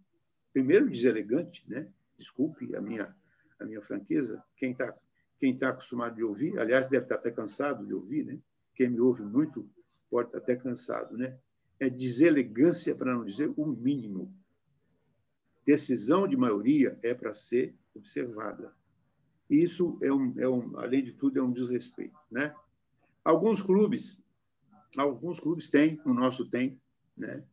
primeiro, 0.58 0.90
deselegante, 0.90 1.64
né? 1.68 1.88
Desculpe 2.18 2.76
a 2.76 2.82
minha, 2.82 3.16
a 3.60 3.66
minha 3.66 3.80
franqueza. 3.80 4.44
Quem 4.56 4.72
está 4.72 4.98
quem 5.38 5.56
tá 5.56 5.70
acostumado 5.70 6.16
de 6.16 6.24
ouvir, 6.24 6.58
aliás, 6.58 6.88
deve 6.88 7.06
estar 7.06 7.14
até 7.14 7.30
cansado 7.30 7.86
de 7.86 7.94
ouvir, 7.94 8.26
né? 8.26 8.40
Quem 8.74 8.90
me 8.90 9.00
ouve 9.00 9.22
muito 9.22 9.70
pode 10.10 10.30
estar 10.30 10.40
até 10.40 10.56
cansado, 10.56 11.16
né? 11.16 11.38
É 11.80 11.92
deselegância, 11.92 12.96
para 12.96 13.14
não 13.14 13.24
dizer 13.24 13.54
o 13.56 13.68
mínimo 13.68 14.34
decisão 15.64 16.28
de 16.28 16.36
maioria 16.36 16.98
é 17.04 17.14
para 17.14 17.34
ser 17.34 17.76
observada. 17.94 18.74
Isso 19.48 20.00
é 20.02 20.12
um, 20.12 20.34
é 20.40 20.50
um, 20.50 20.80
além 20.80 21.04
de 21.04 21.12
tudo, 21.12 21.38
é 21.38 21.44
um 21.44 21.52
desrespeito, 21.52 22.18
né? 22.32 22.56
Alguns 23.24 23.62
clubes, 23.62 24.20
alguns 24.98 25.40
clubes 25.40 25.70
têm, 25.70 26.02
o 26.04 26.14
nosso 26.14 26.50
tem, 26.50 26.82
né? 27.16 27.44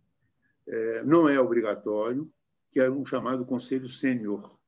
É, 0.66 1.02
não 1.02 1.28
é 1.28 1.38
obrigatório, 1.38 2.32
que 2.74 2.80
é 2.80 2.90
um 2.90 3.04
chamado 3.04 3.46
conselho 3.46 3.88
sênior. 3.88 4.58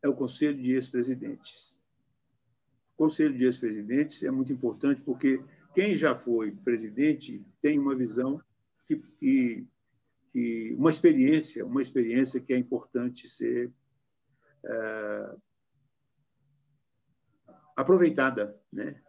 É 0.00 0.08
o 0.08 0.14
conselho 0.14 0.62
de 0.62 0.70
ex-presidentes. 0.70 1.76
O 2.94 2.96
conselho 2.96 3.36
de 3.36 3.42
ex-presidentes 3.42 4.22
é 4.22 4.30
muito 4.30 4.52
importante 4.52 5.02
porque 5.02 5.42
quem 5.74 5.96
já 5.96 6.14
foi 6.14 6.52
presidente 6.52 7.44
tem 7.60 7.76
uma 7.76 7.96
visão 7.96 8.40
que, 8.86 8.98
que 9.18 9.66
que 10.30 10.74
uma 10.76 10.90
experiência, 10.90 11.64
uma 11.64 11.80
experiência 11.80 12.40
que 12.40 12.52
é 12.52 12.56
importante 12.56 13.28
ser 13.28 13.72
é, 14.64 15.34
aproveitada, 17.76 18.60
né? 18.72 19.00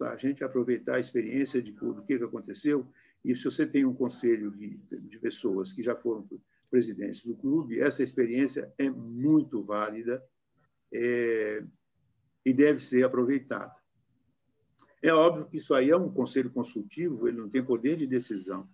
A 0.00 0.16
gente 0.16 0.42
aproveitar 0.42 0.96
a 0.96 0.98
experiência 0.98 1.62
de 1.62 1.70
do 1.70 2.02
que 2.02 2.14
aconteceu. 2.14 2.88
E 3.24 3.34
se 3.34 3.44
você 3.44 3.66
tem 3.66 3.84
um 3.84 3.94
conselho 3.94 4.50
de, 4.50 4.76
de 4.76 5.18
pessoas 5.18 5.72
que 5.72 5.82
já 5.82 5.94
foram 5.94 6.26
presidentes 6.70 7.24
do 7.24 7.36
clube, 7.36 7.80
essa 7.80 8.02
experiência 8.02 8.72
é 8.78 8.90
muito 8.90 9.62
válida. 9.62 10.22
É, 10.92 11.64
e 12.46 12.52
deve 12.52 12.80
ser 12.80 13.04
aproveitada. 13.04 13.74
É 15.02 15.12
óbvio 15.12 15.48
que 15.48 15.56
isso 15.56 15.74
aí 15.74 15.90
é 15.90 15.96
um 15.96 16.12
conselho 16.12 16.48
consultivo, 16.48 17.26
ele 17.26 17.38
não 17.38 17.50
tem 17.50 17.62
poder 17.62 17.96
de 17.96 18.06
decisão. 18.06 18.68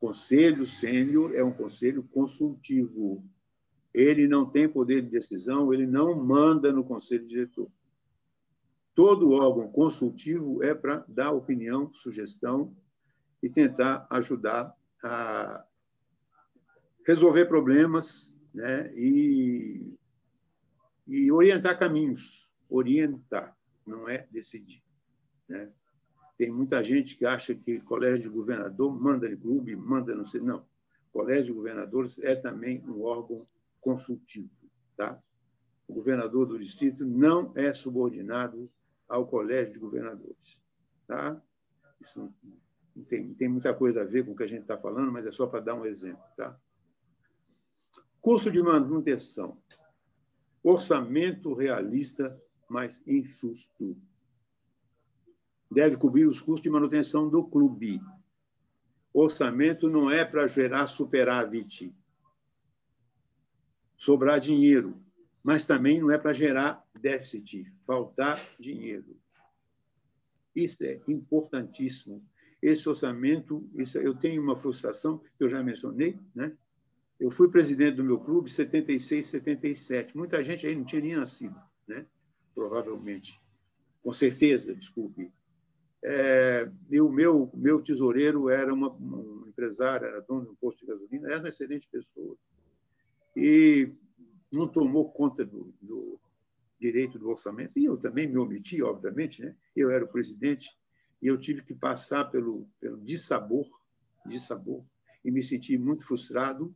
Conselho 0.00 0.64
sênior 0.64 1.34
é 1.34 1.44
um 1.44 1.52
conselho 1.52 2.02
consultivo. 2.02 3.22
Ele 3.92 4.26
não 4.26 4.48
tem 4.48 4.66
poder 4.66 5.02
de 5.02 5.10
decisão, 5.10 5.72
ele 5.72 5.86
não 5.86 6.18
manda 6.24 6.72
no 6.72 6.82
conselho 6.82 7.26
diretor. 7.26 7.70
Todo 8.94 9.32
órgão 9.32 9.70
consultivo 9.70 10.62
é 10.62 10.74
para 10.74 11.04
dar 11.06 11.32
opinião, 11.32 11.92
sugestão 11.92 12.74
e 13.42 13.50
tentar 13.50 14.06
ajudar 14.10 14.74
a 15.04 15.64
resolver 17.06 17.46
problemas 17.46 18.36
né, 18.54 18.92
e, 18.94 19.96
e 21.06 21.32
orientar 21.32 21.78
caminhos. 21.78 22.52
Orientar, 22.68 23.56
não 23.86 24.08
é 24.08 24.26
decidir. 24.30 24.82
Né? 25.48 25.70
Tem 26.38 26.50
muita 26.50 26.82
gente 26.82 27.16
que 27.16 27.26
acha 27.26 27.54
que 27.54 27.80
colégio 27.80 28.22
de 28.22 28.28
governador 28.28 28.98
manda 28.98 29.28
de 29.28 29.36
clube, 29.36 29.76
manda 29.76 30.14
não 30.14 30.26
sei. 30.26 30.40
Não. 30.40 30.66
Colégio 31.12 31.46
de 31.46 31.52
governadores 31.52 32.18
é 32.20 32.34
também 32.34 32.82
um 32.86 33.02
órgão 33.02 33.46
consultivo. 33.80 34.68
Tá? 34.96 35.22
O 35.86 35.94
governador 35.94 36.46
do 36.46 36.58
distrito 36.58 37.04
não 37.04 37.52
é 37.54 37.72
subordinado 37.72 38.70
ao 39.08 39.26
colégio 39.26 39.74
de 39.74 39.78
governadores. 39.78 40.62
Tá? 41.06 41.40
Isso 42.00 42.18
não, 42.18 43.04
tem, 43.04 43.34
tem 43.34 43.48
muita 43.48 43.74
coisa 43.74 44.00
a 44.00 44.04
ver 44.04 44.24
com 44.24 44.32
o 44.32 44.36
que 44.36 44.42
a 44.42 44.48
gente 44.48 44.62
está 44.62 44.78
falando, 44.78 45.12
mas 45.12 45.26
é 45.26 45.32
só 45.32 45.46
para 45.46 45.60
dar 45.60 45.74
um 45.74 45.84
exemplo. 45.84 46.24
Tá? 46.36 46.58
Custo 48.22 48.50
de 48.50 48.62
manutenção. 48.62 49.60
Orçamento 50.62 51.52
realista, 51.52 52.40
mas 52.70 53.02
injusto. 53.06 53.94
Deve 55.70 55.98
cobrir 55.98 56.26
os 56.26 56.40
custos 56.40 56.62
de 56.62 56.70
manutenção 56.70 57.28
do 57.28 57.44
clube. 57.44 58.00
Orçamento 59.12 59.90
não 59.90 60.10
é 60.10 60.24
para 60.24 60.46
gerar 60.46 60.86
superávit, 60.86 61.94
sobrar 63.98 64.40
dinheiro 64.40 64.98
mas 65.42 65.66
também 65.66 66.00
não 66.00 66.10
é 66.10 66.18
para 66.18 66.32
gerar 66.32 66.86
déficit, 67.00 67.70
faltar 67.84 68.40
dinheiro. 68.58 69.18
Isso 70.54 70.84
é 70.84 71.00
importantíssimo. 71.08 72.24
Esse 72.60 72.88
orçamento, 72.88 73.68
isso, 73.74 73.98
eu 73.98 74.14
tenho 74.14 74.40
uma 74.40 74.56
frustração 74.56 75.18
que 75.18 75.32
eu 75.40 75.48
já 75.48 75.62
mencionei, 75.62 76.18
né? 76.34 76.56
Eu 77.18 77.30
fui 77.30 77.50
presidente 77.50 77.96
do 77.96 78.04
meu 78.04 78.18
clube 78.18 78.50
em 78.50 78.52
76, 78.52 79.26
77. 79.26 80.16
Muita 80.16 80.42
gente 80.42 80.66
aí 80.66 80.74
não 80.74 80.84
tinha 80.84 81.00
nem 81.00 81.16
nascido, 81.16 81.56
né? 81.86 82.06
Provavelmente. 82.54 83.40
Com 84.02 84.12
certeza, 84.12 84.74
desculpe. 84.74 85.32
É, 86.04 86.68
e 86.90 87.00
o 87.00 87.08
meu, 87.08 87.50
meu 87.54 87.80
tesoureiro 87.80 88.48
era 88.48 88.74
uma, 88.74 88.92
um 88.92 89.44
empresário, 89.46 90.06
era 90.06 90.20
dono 90.20 90.46
de 90.46 90.50
um 90.50 90.56
posto 90.56 90.80
de 90.80 90.86
gasolina, 90.86 91.28
era 91.28 91.38
uma 91.38 91.48
excelente 91.48 91.88
pessoa. 91.88 92.36
E 93.36 93.92
não 94.50 94.66
tomou 94.66 95.12
conta 95.12 95.44
do, 95.44 95.72
do, 95.80 96.20
direito 96.82 97.16
do 97.16 97.28
orçamento, 97.28 97.72
e 97.76 97.84
eu 97.84 97.96
também 97.96 98.26
me 98.26 98.38
omiti, 98.38 98.82
obviamente, 98.82 99.40
né? 99.40 99.54
eu 99.76 99.88
era 99.88 100.04
o 100.04 100.08
presidente, 100.08 100.68
e 101.22 101.28
eu 101.28 101.38
tive 101.38 101.62
que 101.62 101.72
passar 101.72 102.24
pelo, 102.24 102.68
pelo 102.80 103.00
dissabor, 103.00 103.64
dissabor, 104.26 104.84
e 105.24 105.30
me 105.30 105.40
senti 105.44 105.78
muito 105.78 106.04
frustrado, 106.04 106.74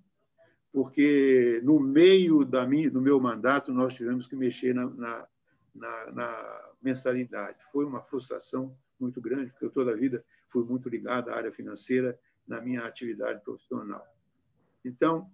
porque 0.76 1.58
no 1.64 1.80
meio 1.80 2.44
da 2.44 2.66
minha, 2.66 2.90
do 2.90 3.00
meu 3.00 3.18
mandato 3.18 3.72
nós 3.72 3.94
tivemos 3.94 4.26
que 4.26 4.36
mexer 4.36 4.74
na, 4.74 4.84
na, 4.90 5.28
na, 5.74 6.12
na 6.12 6.70
mensalidade. 6.82 7.56
Foi 7.72 7.86
uma 7.86 8.02
frustração 8.02 8.76
muito 9.00 9.18
grande, 9.18 9.52
porque 9.52 9.64
eu 9.64 9.70
toda 9.70 9.92
a 9.92 9.96
vida 9.96 10.22
fui 10.46 10.64
muito 10.64 10.86
ligado 10.90 11.30
à 11.30 11.34
área 11.34 11.50
financeira 11.50 12.20
na 12.46 12.60
minha 12.60 12.84
atividade 12.84 13.42
profissional. 13.42 14.06
Então, 14.84 15.30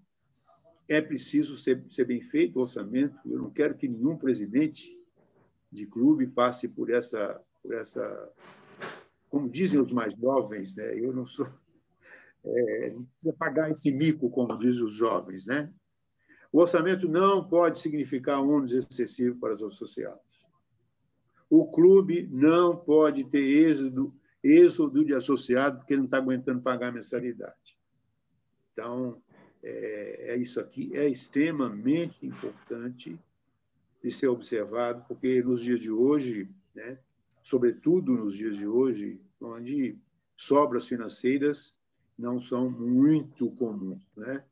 é 0.88 1.00
preciso 1.00 1.56
ser, 1.56 1.84
ser 1.90 2.04
bem 2.04 2.20
feito 2.20 2.60
o 2.60 2.62
orçamento. 2.62 3.18
Eu 3.28 3.40
não 3.40 3.50
quero 3.50 3.74
que 3.74 3.88
nenhum 3.88 4.16
presidente 4.16 4.96
de 5.72 5.86
clube 5.86 6.24
passe 6.28 6.68
por 6.68 6.88
essa, 6.88 7.42
por 7.60 7.74
essa, 7.74 8.32
como 9.28 9.50
dizem 9.50 9.80
os 9.80 9.90
mais 9.90 10.14
jovens, 10.14 10.76
né? 10.76 10.96
Eu 10.96 11.12
não 11.12 11.26
sou, 11.26 11.48
é, 12.44 12.94
precisa 13.12 13.32
pagar 13.38 13.70
esse 13.70 13.90
mico, 13.92 14.30
como 14.30 14.58
dizem 14.58 14.82
os 14.82 14.94
jovens, 14.94 15.46
né? 15.46 15.72
O 16.52 16.60
orçamento 16.60 17.08
não 17.08 17.48
pode 17.48 17.80
significar 17.80 18.42
ônus 18.42 18.72
excessivo 18.72 19.38
para 19.38 19.54
os 19.54 19.62
associados. 19.62 20.20
O 21.48 21.70
clube 21.70 22.28
não 22.30 22.76
pode 22.76 23.24
ter 23.24 23.42
êxodo, 23.42 24.14
êxodo 24.42 25.04
de 25.04 25.14
associado 25.14 25.78
porque 25.78 25.96
não 25.96 26.04
está 26.04 26.18
aguentando 26.18 26.60
pagar 26.60 26.88
a 26.88 26.92
mensalidade. 26.92 27.78
Então, 28.72 29.22
é, 29.62 30.32
é 30.32 30.36
isso 30.36 30.60
aqui 30.60 30.90
é 30.94 31.08
extremamente 31.08 32.26
importante 32.26 33.18
de 34.02 34.10
ser 34.10 34.28
observado, 34.28 35.04
porque 35.06 35.42
nos 35.42 35.62
dias 35.62 35.80
de 35.80 35.90
hoje, 35.90 36.50
né, 36.74 36.98
sobretudo 37.42 38.14
nos 38.14 38.34
dias 38.34 38.56
de 38.56 38.66
hoje, 38.66 39.20
onde 39.40 39.98
sobras 40.36 40.86
financeiras 40.86 41.78
não 42.22 42.40
são 42.40 42.70
muito 42.70 43.50
comuns, 43.50 44.00
né? 44.16 44.44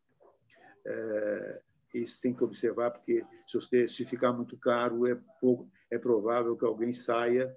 É, 0.84 1.62
isso 1.94 2.20
tem 2.20 2.34
que 2.34 2.42
observar 2.42 2.90
porque 2.90 3.24
se 3.46 3.54
você 3.54 3.86
se 3.86 4.04
ficar 4.04 4.32
muito 4.32 4.56
caro 4.58 5.06
é 5.06 5.14
pouco, 5.40 5.70
é 5.88 5.96
provável 5.96 6.56
que 6.56 6.64
alguém 6.64 6.92
saia 6.92 7.56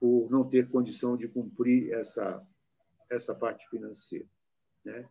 por 0.00 0.28
não 0.30 0.44
ter 0.48 0.68
condição 0.68 1.16
de 1.16 1.28
cumprir 1.28 1.92
essa 1.92 2.44
essa 3.08 3.32
parte 3.36 3.68
financeira, 3.70 4.26
né? 4.84 5.08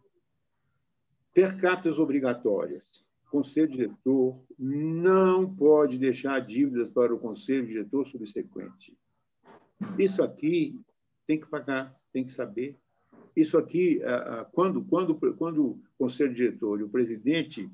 Per 1.34 1.58
captas 1.58 1.98
obrigatórias. 1.98 3.06
Conselho 3.32 3.69
diretor 3.69 4.41
não 4.60 5.54
pode 5.54 5.98
deixar 5.98 6.39
dívidas 6.39 6.89
para 6.89 7.13
o 7.13 7.19
conselho 7.19 7.65
diretor 7.65 8.06
subsequente. 8.06 8.98
Isso 9.98 10.21
aqui 10.21 10.80
tem 11.26 11.39
que 11.39 11.48
pagar, 11.48 11.93
tem 12.12 12.24
que 12.24 12.32
saber. 12.32 12.78
Isso 13.36 13.58
aqui, 13.58 14.00
quando, 14.54 14.84
quando, 14.86 15.15
quando 15.36 15.71
o 15.71 15.82
conselho 15.98 16.34
diretor 16.34 16.80
e 16.80 16.84
o 16.84 16.89
presidente 16.89 17.69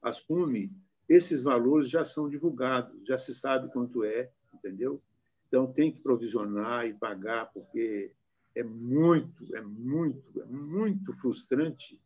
assume, 0.00 0.72
esses 1.08 1.42
valores 1.42 1.90
já 1.90 2.04
são 2.04 2.28
divulgados, 2.28 2.96
já 3.06 3.18
se 3.18 3.34
sabe 3.34 3.72
quanto 3.72 4.04
é, 4.04 4.30
entendeu? 4.54 5.02
Então 5.48 5.70
tem 5.70 5.90
que 5.90 6.00
provisionar 6.00 6.86
e 6.86 6.94
pagar, 6.94 7.46
porque 7.52 8.12
é 8.54 8.62
muito, 8.62 9.54
é 9.54 9.60
muito, 9.60 10.40
é 10.40 10.44
muito 10.46 11.12
frustrante 11.12 12.00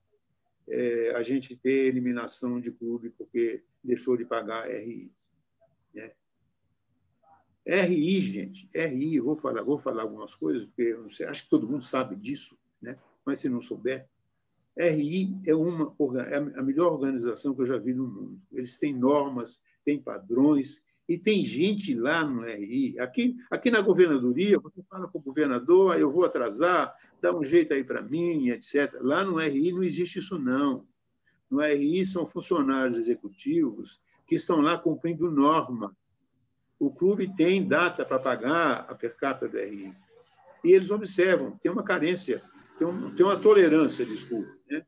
é, 0.68 1.12
a 1.14 1.22
gente 1.22 1.56
ter 1.56 1.84
eliminação 1.84 2.60
de 2.60 2.72
clube 2.72 3.10
porque 3.10 3.62
deixou 3.84 4.16
de 4.16 4.24
pagar 4.24 4.68
RI. 4.68 5.12
RI, 7.66 8.22
gente, 8.22 8.68
RI, 8.72 9.18
vou 9.20 9.34
falar, 9.34 9.62
vou 9.62 9.78
falar 9.78 10.02
algumas 10.02 10.34
coisas, 10.34 10.64
porque 10.66 10.96
sei, 11.10 11.26
acho 11.26 11.44
que 11.44 11.50
todo 11.50 11.68
mundo 11.68 11.82
sabe 11.82 12.14
disso, 12.14 12.56
né? 12.80 12.96
mas 13.24 13.40
se 13.40 13.48
não 13.48 13.60
souber, 13.60 14.08
RI 14.78 15.36
é, 15.46 15.54
uma, 15.54 15.94
é 16.28 16.36
a 16.36 16.62
melhor 16.62 16.92
organização 16.92 17.54
que 17.54 17.62
eu 17.62 17.66
já 17.66 17.78
vi 17.78 17.94
no 17.94 18.06
mundo. 18.06 18.40
Eles 18.52 18.78
têm 18.78 18.92
normas, 18.92 19.62
têm 19.84 19.98
padrões, 19.98 20.82
e 21.08 21.16
tem 21.16 21.44
gente 21.44 21.94
lá 21.94 22.24
no 22.24 22.42
RI. 22.42 22.98
Aqui, 22.98 23.36
aqui 23.50 23.70
na 23.70 23.80
governadoria, 23.80 24.58
você 24.58 24.82
fala 24.88 25.08
com 25.08 25.18
o 25.18 25.22
governador, 25.22 25.98
eu 25.98 26.10
vou 26.10 26.24
atrasar, 26.24 26.94
dá 27.20 27.34
um 27.34 27.44
jeito 27.44 27.72
aí 27.72 27.84
para 27.84 28.02
mim, 28.02 28.48
etc. 28.48 28.96
Lá 29.00 29.24
no 29.24 29.38
RI 29.38 29.72
não 29.72 29.82
existe 29.82 30.18
isso, 30.18 30.38
não. 30.38 30.86
No 31.48 31.60
RI 31.60 32.04
são 32.04 32.26
funcionários 32.26 32.98
executivos 32.98 34.00
que 34.26 34.34
estão 34.34 34.60
lá 34.60 34.76
cumprindo 34.76 35.30
norma. 35.30 35.96
O 36.78 36.92
clube 36.92 37.34
tem 37.34 37.66
data 37.66 38.04
para 38.04 38.18
pagar 38.18 38.86
a 38.88 38.94
per 38.94 39.16
capita 39.16 39.48
do 39.48 39.58
RI. 39.58 39.94
E 40.64 40.72
eles 40.72 40.90
observam, 40.90 41.56
tem 41.58 41.70
uma 41.70 41.84
carência, 41.84 42.42
tem, 42.78 42.86
um, 42.86 43.14
tem 43.14 43.24
uma 43.24 43.38
tolerância, 43.38 44.04
desculpe. 44.04 44.50
Né? 44.70 44.84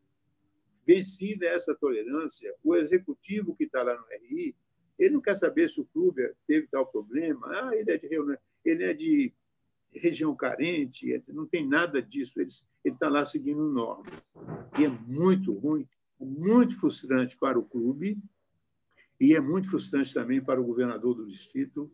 Vencida 0.87 1.47
essa 1.47 1.75
tolerância, 1.75 2.55
o 2.63 2.75
executivo 2.77 3.55
que 3.55 3.65
está 3.65 3.83
lá 3.83 3.95
no 3.95 4.05
RI 4.05 4.55
ele 4.99 5.15
não 5.15 5.21
quer 5.21 5.37
saber 5.37 5.69
se 5.69 5.81
o 5.81 5.87
clube 5.87 6.35
teve 6.47 6.67
tal 6.67 6.85
problema. 6.87 7.47
Ah, 7.55 7.71
ele 7.75 7.91
é 7.93 7.97
de, 7.97 8.39
ele 8.65 8.85
é 8.85 8.93
de 8.93 9.33
região 9.93 10.35
carente, 10.35 11.07
não 11.29 11.47
tem 11.47 11.67
nada 11.67 12.03
disso. 12.03 12.41
Ele 12.41 12.51
está 12.85 13.09
lá 13.09 13.25
seguindo 13.25 13.71
normas. 13.71 14.35
E 14.79 14.85
é 14.85 14.89
muito 14.89 15.53
ruim, 15.53 15.89
muito 16.19 16.79
frustrante 16.79 17.37
para 17.39 17.59
o 17.59 17.65
clube 17.65 18.19
e 19.21 19.35
é 19.35 19.41
muito 19.41 19.69
frustrante 19.69 20.15
também 20.15 20.41
para 20.41 20.61
o 20.61 20.65
governador 20.65 21.15
do 21.15 21.27
distrito 21.27 21.91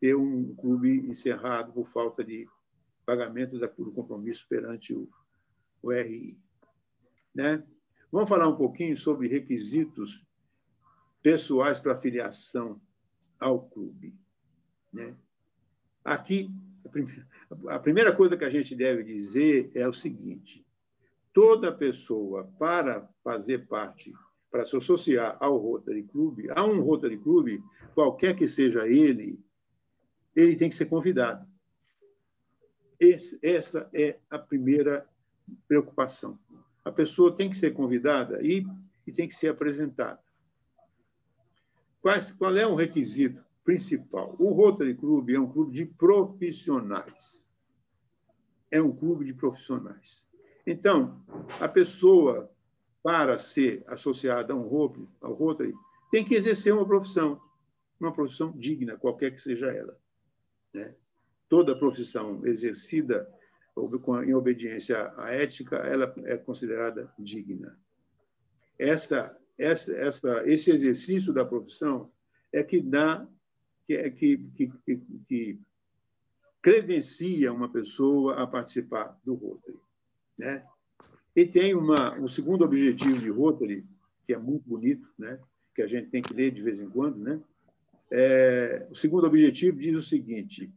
ter 0.00 0.14
um 0.14 0.54
clube 0.54 1.08
encerrado 1.08 1.72
por 1.72 1.86
falta 1.86 2.24
de 2.24 2.48
pagamento 3.04 3.58
do 3.58 3.92
compromisso 3.92 4.46
perante 4.48 4.94
o, 4.94 5.08
o 5.82 5.90
RI. 5.90 6.40
Né? 7.34 7.64
Vamos 8.12 8.28
falar 8.28 8.48
um 8.48 8.56
pouquinho 8.56 8.96
sobre 8.96 9.28
requisitos 9.28 10.24
pessoais 11.22 11.80
para 11.80 11.96
filiação 11.96 12.80
ao 13.40 13.68
clube. 13.68 14.16
Né? 14.92 15.16
Aqui, 16.04 16.50
a 17.68 17.78
primeira 17.78 18.14
coisa 18.14 18.36
que 18.36 18.44
a 18.44 18.50
gente 18.50 18.74
deve 18.76 19.02
dizer 19.02 19.70
é 19.74 19.88
o 19.88 19.92
seguinte: 19.92 20.64
toda 21.32 21.72
pessoa, 21.72 22.44
para 22.58 23.08
fazer 23.22 23.66
parte, 23.66 24.12
para 24.50 24.64
se 24.64 24.76
associar 24.76 25.36
ao 25.40 25.56
Rotary 25.58 26.04
Club, 26.04 26.46
a 26.54 26.64
um 26.64 26.80
Rotary 26.80 27.18
Club, 27.18 27.62
qualquer 27.94 28.34
que 28.34 28.46
seja 28.46 28.86
ele, 28.86 29.42
ele 30.34 30.56
tem 30.56 30.68
que 30.68 30.74
ser 30.74 30.86
convidado. 30.86 31.46
Esse, 32.98 33.38
essa 33.42 33.88
é 33.94 34.18
a 34.30 34.38
primeira 34.38 35.06
preocupação. 35.66 36.38
A 36.84 36.90
pessoa 36.90 37.34
tem 37.34 37.50
que 37.50 37.56
ser 37.56 37.72
convidada 37.72 38.40
e, 38.42 38.66
e 39.06 39.12
tem 39.12 39.28
que 39.28 39.34
ser 39.34 39.48
apresentada. 39.48 40.20
Quais, 42.00 42.32
qual 42.32 42.56
é 42.56 42.66
o 42.66 42.74
requisito 42.74 43.44
principal? 43.64 44.34
O 44.38 44.52
Rotary 44.52 44.94
Club 44.94 45.30
é 45.30 45.38
um 45.38 45.50
clube 45.50 45.72
de 45.72 45.84
profissionais. 45.84 47.48
É 48.70 48.80
um 48.80 48.94
clube 48.94 49.24
de 49.24 49.34
profissionais. 49.34 50.28
Então, 50.66 51.24
a 51.60 51.68
pessoa, 51.68 52.50
para 53.02 53.38
ser 53.38 53.82
associada 53.86 54.52
a 54.52 54.56
um 54.56 54.66
Rotary, 54.66 55.08
ao 55.20 55.32
Rotary, 55.34 55.74
tem 56.10 56.24
que 56.24 56.34
exercer 56.34 56.72
uma 56.72 56.86
profissão, 56.86 57.40
uma 58.00 58.12
profissão 58.12 58.52
digna, 58.56 58.96
qualquer 58.96 59.32
que 59.32 59.40
seja 59.40 59.68
ela. 59.68 59.98
Né? 60.72 60.94
Toda 61.48 61.78
profissão 61.78 62.44
exercida 62.44 63.28
em 64.24 64.34
obediência 64.34 65.12
à 65.16 65.30
ética, 65.30 65.76
ela 65.76 66.12
é 66.24 66.36
considerada 66.36 67.12
digna. 67.18 67.78
Essa, 68.78 69.36
essa, 69.56 69.94
essa, 69.96 70.42
esse 70.48 70.70
exercício 70.70 71.32
da 71.32 71.44
profissão 71.44 72.10
é 72.52 72.62
que 72.62 72.80
dá, 72.80 73.26
que, 73.86 73.94
é, 73.94 74.10
que, 74.10 74.38
que, 74.54 74.72
que 75.28 75.60
credencia 76.60 77.52
uma 77.52 77.70
pessoa 77.70 78.42
a 78.42 78.46
participar 78.46 79.18
do 79.24 79.34
Rotary. 79.34 79.78
Né? 80.36 80.64
E 81.38 81.46
tem 81.46 81.72
uma, 81.72 82.18
um 82.18 82.26
segundo 82.26 82.64
objetivo 82.64 83.16
de 83.16 83.30
Rotary, 83.30 83.86
que 84.24 84.34
é 84.34 84.36
muito 84.36 84.68
bonito, 84.68 85.08
né? 85.16 85.38
que 85.72 85.80
a 85.80 85.86
gente 85.86 86.10
tem 86.10 86.20
que 86.20 86.34
ler 86.34 86.50
de 86.50 86.60
vez 86.60 86.80
em 86.80 86.90
quando. 86.90 87.16
Né? 87.16 87.40
É, 88.10 88.88
o 88.90 88.94
segundo 88.96 89.24
objetivo 89.24 89.78
diz 89.78 89.94
o 89.94 90.02
seguinte: 90.02 90.68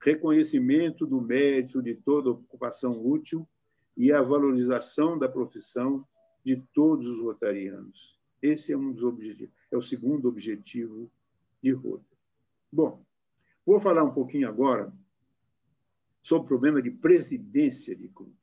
reconhecimento 0.00 1.04
do 1.04 1.20
mérito 1.20 1.82
de 1.82 1.96
toda 1.96 2.30
ocupação 2.30 3.04
útil 3.04 3.44
e 3.96 4.12
a 4.12 4.22
valorização 4.22 5.18
da 5.18 5.28
profissão 5.28 6.06
de 6.44 6.62
todos 6.72 7.08
os 7.08 7.18
rotarianos. 7.20 8.16
Esse 8.40 8.72
é 8.72 8.78
um 8.78 8.92
dos 8.92 9.02
objetivos, 9.02 9.52
é 9.68 9.76
o 9.76 9.82
segundo 9.82 10.28
objetivo 10.28 11.10
de 11.60 11.72
Rotary. 11.72 12.16
Bom, 12.72 13.04
vou 13.66 13.80
falar 13.80 14.04
um 14.04 14.14
pouquinho 14.14 14.48
agora 14.48 14.92
sobre 16.22 16.44
o 16.44 16.48
problema 16.48 16.80
de 16.80 16.92
presidência 16.92 17.96
de 17.96 18.06
clube. 18.06 18.36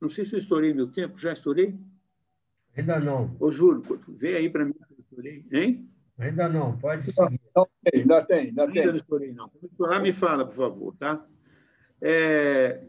Não 0.00 0.08
sei 0.08 0.24
se 0.24 0.34
eu 0.34 0.38
estourei 0.38 0.72
meu 0.72 0.90
tempo, 0.90 1.18
já 1.18 1.32
estourei? 1.32 1.78
Ainda 2.76 2.98
não. 2.98 3.36
Ô, 3.38 3.50
Júlio, 3.50 3.82
vê 4.08 4.36
aí 4.36 4.48
para 4.48 4.64
mim 4.64 4.72
se 4.72 4.94
eu 4.94 5.00
estourei, 5.00 5.46
hein? 5.52 5.90
Ainda 6.18 6.48
não, 6.48 6.78
pode 6.78 7.12
seguir. 7.12 7.40
Não, 7.54 7.66
ainda 7.94 8.24
tem, 8.24 8.48
ainda 8.48 8.66
tem. 8.68 8.80
Ainda 8.80 8.92
não 8.92 8.96
estourei, 8.96 9.32
não. 9.32 9.48
Quando 9.48 9.70
estourar, 9.70 10.02
me 10.02 10.12
fala, 10.12 10.46
por 10.46 10.54
favor, 10.54 10.96
tá? 10.96 11.26
É, 12.00 12.84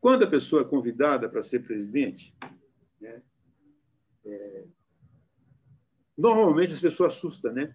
quando 0.00 0.24
a 0.24 0.30
pessoa 0.30 0.62
é 0.62 0.64
convidada 0.64 1.28
para 1.28 1.42
ser 1.42 1.60
presidente, 1.60 2.34
né, 3.00 3.22
é, 4.24 4.64
normalmente 6.16 6.72
as 6.72 6.80
pessoas 6.80 7.14
assustam, 7.14 7.52
né? 7.52 7.74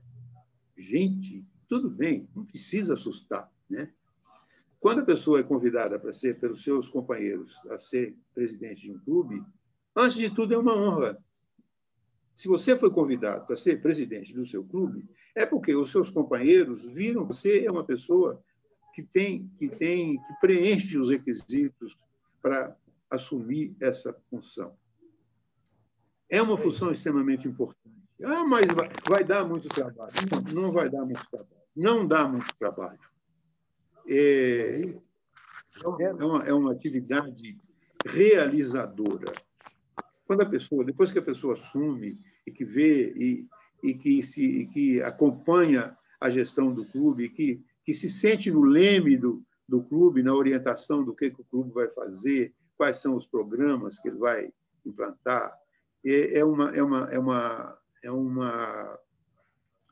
Gente, 0.75 1.45
tudo 1.67 1.89
bem, 1.89 2.27
não 2.35 2.45
precisa 2.45 2.93
assustar, 2.93 3.51
né? 3.69 3.91
Quando 4.85 4.99
a 4.99 5.03
pessoa 5.05 5.39
é 5.39 5.43
convidada 5.43 5.99
para 5.99 6.13
ser 6.13 6.39
pelos 6.39 6.61
seus 6.61 6.87
companheiros 6.87 7.55
a 7.71 7.75
ser 7.75 8.15
presidente 8.35 8.81
de 8.81 8.91
um 8.91 8.99
clube, 8.99 9.43
antes 9.95 10.15
de 10.15 10.29
tudo 10.29 10.53
é 10.53 10.57
uma 10.59 10.77
honra. 10.77 11.17
Se 12.35 12.47
você 12.47 12.77
foi 12.77 12.91
convidado 12.91 13.47
para 13.47 13.55
ser 13.55 13.81
presidente 13.81 14.31
do 14.31 14.45
seu 14.45 14.63
clube, 14.63 15.09
é 15.33 15.43
porque 15.43 15.75
os 15.75 15.89
seus 15.89 16.11
companheiros 16.11 16.83
viram 16.93 17.25
que 17.25 17.33
você 17.33 17.65
é 17.65 17.71
uma 17.71 17.83
pessoa 17.83 18.39
que 18.93 19.01
tem 19.01 19.49
que 19.57 19.69
tem 19.69 20.21
que 20.21 20.33
preenche 20.39 20.99
os 20.99 21.09
requisitos 21.09 21.97
para 22.39 22.77
assumir 23.09 23.75
essa 23.81 24.15
função. 24.29 24.77
É 26.29 26.39
uma 26.43 26.59
função 26.59 26.91
extremamente 26.91 27.47
importante. 27.47 28.03
Ah, 28.23 28.45
mas 28.45 28.67
vai, 28.67 28.89
vai 29.09 29.23
dar 29.23 29.45
muito 29.45 29.67
trabalho. 29.67 30.13
Não, 30.31 30.61
não, 30.61 30.71
vai 30.71 30.91
dar 30.91 31.03
muito 31.03 31.27
trabalho. 31.31 31.63
Não 31.75 32.07
dá 32.07 32.27
muito 32.27 32.55
trabalho. 32.59 33.14
É, 34.07 34.93
é, 35.99 36.25
uma, 36.25 36.43
é 36.45 36.53
uma 36.53 36.71
atividade 36.71 37.57
realizadora. 38.05 39.33
Quando 40.25 40.41
a 40.41 40.45
pessoa, 40.45 40.85
depois 40.85 41.11
que 41.11 41.19
a 41.19 41.23
pessoa 41.23 41.53
assume 41.53 42.19
e 42.45 42.51
que 42.51 42.63
vê 42.63 43.13
e, 43.15 43.47
e 43.83 43.93
que 43.93 44.23
se 44.23 44.61
e 44.61 44.67
que 44.67 45.01
acompanha 45.01 45.97
a 46.19 46.29
gestão 46.29 46.73
do 46.73 46.85
clube, 46.85 47.29
que 47.29 47.63
que 47.85 47.93
se 47.93 48.09
sente 48.09 48.49
no 48.49 48.63
leme 48.63 49.15
do, 49.15 49.45
do 49.69 49.83
clube, 49.83 50.23
na 50.23 50.33
orientação 50.33 51.05
do 51.05 51.13
que, 51.13 51.29
que 51.29 51.41
o 51.41 51.45
clube 51.45 51.71
vai 51.71 51.89
fazer, 51.91 52.51
quais 52.75 52.97
são 52.97 53.15
os 53.15 53.27
programas 53.27 53.99
que 53.99 54.07
ele 54.07 54.17
vai 54.17 54.51
implantar, 54.83 55.55
é, 56.03 56.39
é 56.39 56.45
uma 56.45 56.75
é 56.75 56.81
uma 56.81 57.07
é 57.11 57.19
uma 57.19 57.79
é 58.03 58.11
uma 58.11 58.99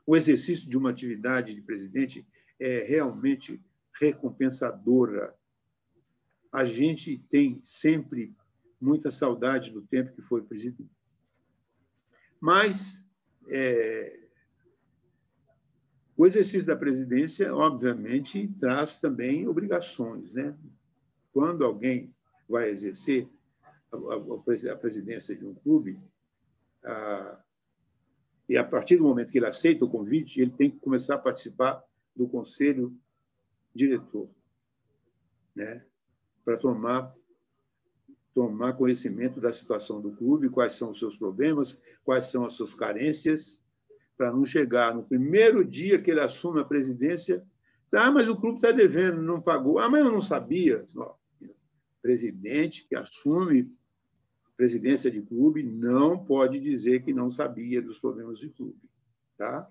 o 0.05 0.15
exercício 0.15 0.69
de 0.69 0.77
uma 0.77 0.89
atividade 0.89 1.55
de 1.55 1.61
presidente 1.61 2.27
é 2.59 2.79
realmente 2.79 3.61
recompensadora. 3.99 5.35
A 6.51 6.65
gente 6.65 7.17
tem 7.29 7.59
sempre 7.63 8.35
muita 8.79 9.09
saudade 9.11 9.71
do 9.71 9.81
tempo 9.81 10.13
que 10.13 10.21
foi 10.21 10.41
presidente. 10.43 10.91
Mas 12.39 13.07
é, 13.49 14.19
o 16.15 16.25
exercício 16.25 16.67
da 16.67 16.75
presidência, 16.75 17.53
obviamente, 17.55 18.47
traz 18.59 18.99
também 18.99 19.47
obrigações. 19.47 20.33
Né? 20.33 20.55
Quando 21.31 21.65
alguém 21.65 22.13
vai 22.47 22.69
exercer 22.69 23.27
a, 23.91 24.75
presidência 24.75 25.35
de 25.35 25.45
um 25.45 25.53
clube, 25.55 25.99
a, 26.83 27.39
e 28.47 28.57
a 28.57 28.63
partir 28.63 28.97
do 28.97 29.03
momento 29.03 29.31
que 29.31 29.37
ele 29.37 29.47
aceita 29.47 29.85
o 29.85 29.89
convite, 29.89 30.41
ele 30.41 30.51
tem 30.51 30.69
que 30.69 30.79
começar 30.79 31.15
a 31.15 31.19
participar 31.19 31.83
do 32.15 32.27
conselho 32.27 32.95
diretor, 33.73 34.27
né? 35.55 35.85
para 36.43 36.57
tomar 36.57 37.13
tomar 38.33 38.73
conhecimento 38.73 39.39
da 39.39 39.53
situação 39.53 40.01
do 40.01 40.11
clube, 40.11 40.49
quais 40.49 40.73
são 40.73 40.89
os 40.89 40.97
seus 40.97 41.15
problemas, 41.15 41.79
quais 42.03 42.25
são 42.25 42.43
as 42.43 42.53
suas 42.53 42.73
carências, 42.73 43.61
para 44.17 44.31
não 44.31 44.43
chegar 44.43 44.95
no 44.95 45.03
primeiro 45.03 45.63
dia 45.63 46.01
que 46.01 46.09
ele 46.09 46.19
assume 46.19 46.59
a 46.59 46.65
presidência, 46.65 47.45
ah, 47.93 48.11
mas 48.11 48.27
o 48.27 48.35
clube 48.35 48.57
está 48.57 48.71
devendo, 48.71 49.21
não 49.21 49.39
pagou. 49.39 49.77
Ah, 49.77 49.87
mas 49.87 50.03
eu 50.03 50.11
não 50.11 50.21
sabia. 50.21 50.87
Não. 50.95 51.13
Presidente 52.01 52.85
que 52.85 52.95
assume 52.95 53.71
presidência 54.57 55.11
de 55.11 55.21
clube 55.21 55.63
não 55.63 56.23
pode 56.23 56.59
dizer 56.59 57.03
que 57.03 57.13
não 57.13 57.29
sabia 57.29 57.81
dos 57.81 57.99
problemas 57.99 58.41
do 58.41 58.49
clube. 58.51 58.81
Tá? 59.37 59.69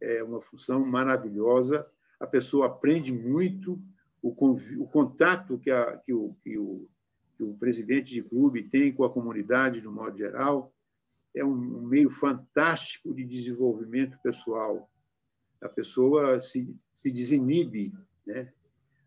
É 0.00 0.22
uma 0.22 0.40
função 0.40 0.84
maravilhosa, 0.84 1.86
a 2.22 2.26
pessoa 2.26 2.66
aprende 2.66 3.12
muito, 3.12 3.82
o, 4.22 4.30
o 4.30 4.86
contato 4.86 5.58
que, 5.58 5.70
a, 5.70 5.96
que, 5.98 6.12
o, 6.12 6.34
que 6.42 6.56
o 6.56 6.88
que 7.36 7.42
o 7.42 7.54
presidente 7.54 8.14
de 8.14 8.22
clube 8.22 8.62
tem 8.62 8.92
com 8.92 9.04
a 9.04 9.12
comunidade, 9.12 9.80
de 9.80 9.88
um 9.88 9.92
modo 9.92 10.16
geral, 10.16 10.72
é 11.34 11.44
um 11.44 11.82
meio 11.82 12.08
fantástico 12.08 13.12
de 13.12 13.24
desenvolvimento 13.24 14.16
pessoal. 14.22 14.88
A 15.60 15.68
pessoa 15.68 16.40
se, 16.40 16.74
se 16.94 17.10
desinibe, 17.10 17.92
né? 18.26 18.52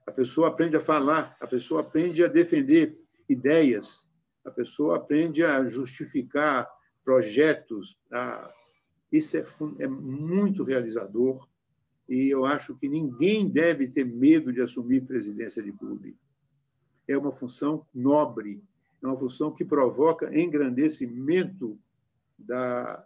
a 0.05 0.11
pessoa 0.11 0.49
aprende 0.49 0.75
a 0.75 0.81
falar, 0.81 1.37
a 1.39 1.47
pessoa 1.47 1.81
aprende 1.81 2.23
a 2.23 2.27
defender 2.27 2.99
ideias, 3.29 4.11
a 4.43 4.51
pessoa 4.51 4.97
aprende 4.97 5.43
a 5.43 5.65
justificar 5.65 6.67
projetos. 7.03 7.99
Tá? 8.09 8.51
Isso 9.11 9.37
é, 9.37 9.45
é 9.79 9.87
muito 9.87 10.63
realizador 10.63 11.47
e 12.07 12.29
eu 12.29 12.45
acho 12.45 12.75
que 12.75 12.87
ninguém 12.87 13.47
deve 13.47 13.87
ter 13.87 14.05
medo 14.05 14.53
de 14.53 14.61
assumir 14.61 15.01
presidência 15.01 15.61
de 15.61 15.71
clube 15.71 16.15
é 17.07 17.17
uma 17.17 17.31
função 17.31 17.85
nobre, 17.93 18.63
é 19.01 19.07
uma 19.07 19.17
função 19.17 19.51
que 19.51 19.63
provoca 19.63 20.37
engrandecimento 20.37 21.79
da, 22.37 23.05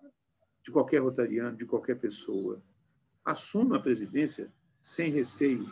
de 0.63 0.71
qualquer 0.71 0.99
rotariano, 0.99 1.57
de 1.57 1.65
qualquer 1.65 1.99
pessoa. 1.99 2.61
Assuma 3.23 3.77
a 3.77 3.81
presidência 3.81 4.51
sem 4.81 5.11
receio. 5.11 5.69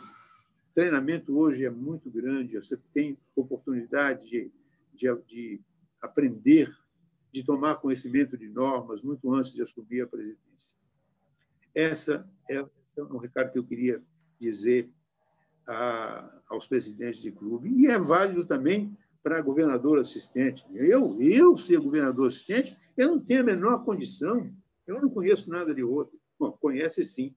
Treinamento 0.74 1.36
hoje 1.36 1.64
é 1.64 1.70
muito 1.70 2.10
grande, 2.10 2.56
você 2.56 2.78
tem 2.92 3.18
oportunidade 3.34 4.28
de, 4.28 4.52
de, 4.94 5.22
de 5.26 5.60
aprender, 6.00 6.70
de 7.32 7.42
tomar 7.42 7.76
conhecimento 7.76 8.36
de 8.36 8.48
normas 8.48 9.02
muito 9.02 9.32
antes 9.34 9.52
de 9.52 9.62
assumir 9.62 10.02
a 10.02 10.06
presidência. 10.06 10.76
Essa 11.78 12.28
é, 12.50 12.66
esse 12.82 13.00
é 13.00 13.04
um 13.04 13.18
recado 13.18 13.52
que 13.52 13.58
eu 13.60 13.64
queria 13.64 14.02
dizer 14.40 14.90
a, 15.64 16.42
aos 16.48 16.66
presidentes 16.66 17.22
de 17.22 17.30
clube, 17.30 17.68
e 17.70 17.86
é 17.86 17.96
válido 17.96 18.44
também 18.44 18.98
para 19.22 19.40
governador 19.40 20.00
assistente. 20.00 20.66
Eu, 20.74 21.22
eu 21.22 21.56
ser 21.56 21.78
governador 21.78 22.26
assistente, 22.26 22.76
eu 22.96 23.12
não 23.12 23.20
tenho 23.20 23.42
a 23.42 23.44
menor 23.44 23.84
condição, 23.84 24.52
eu 24.88 25.00
não 25.00 25.08
conheço 25.08 25.48
nada 25.48 25.72
de 25.72 25.84
outro. 25.84 26.18
Bom, 26.36 26.50
conhece 26.50 27.04
sim. 27.04 27.32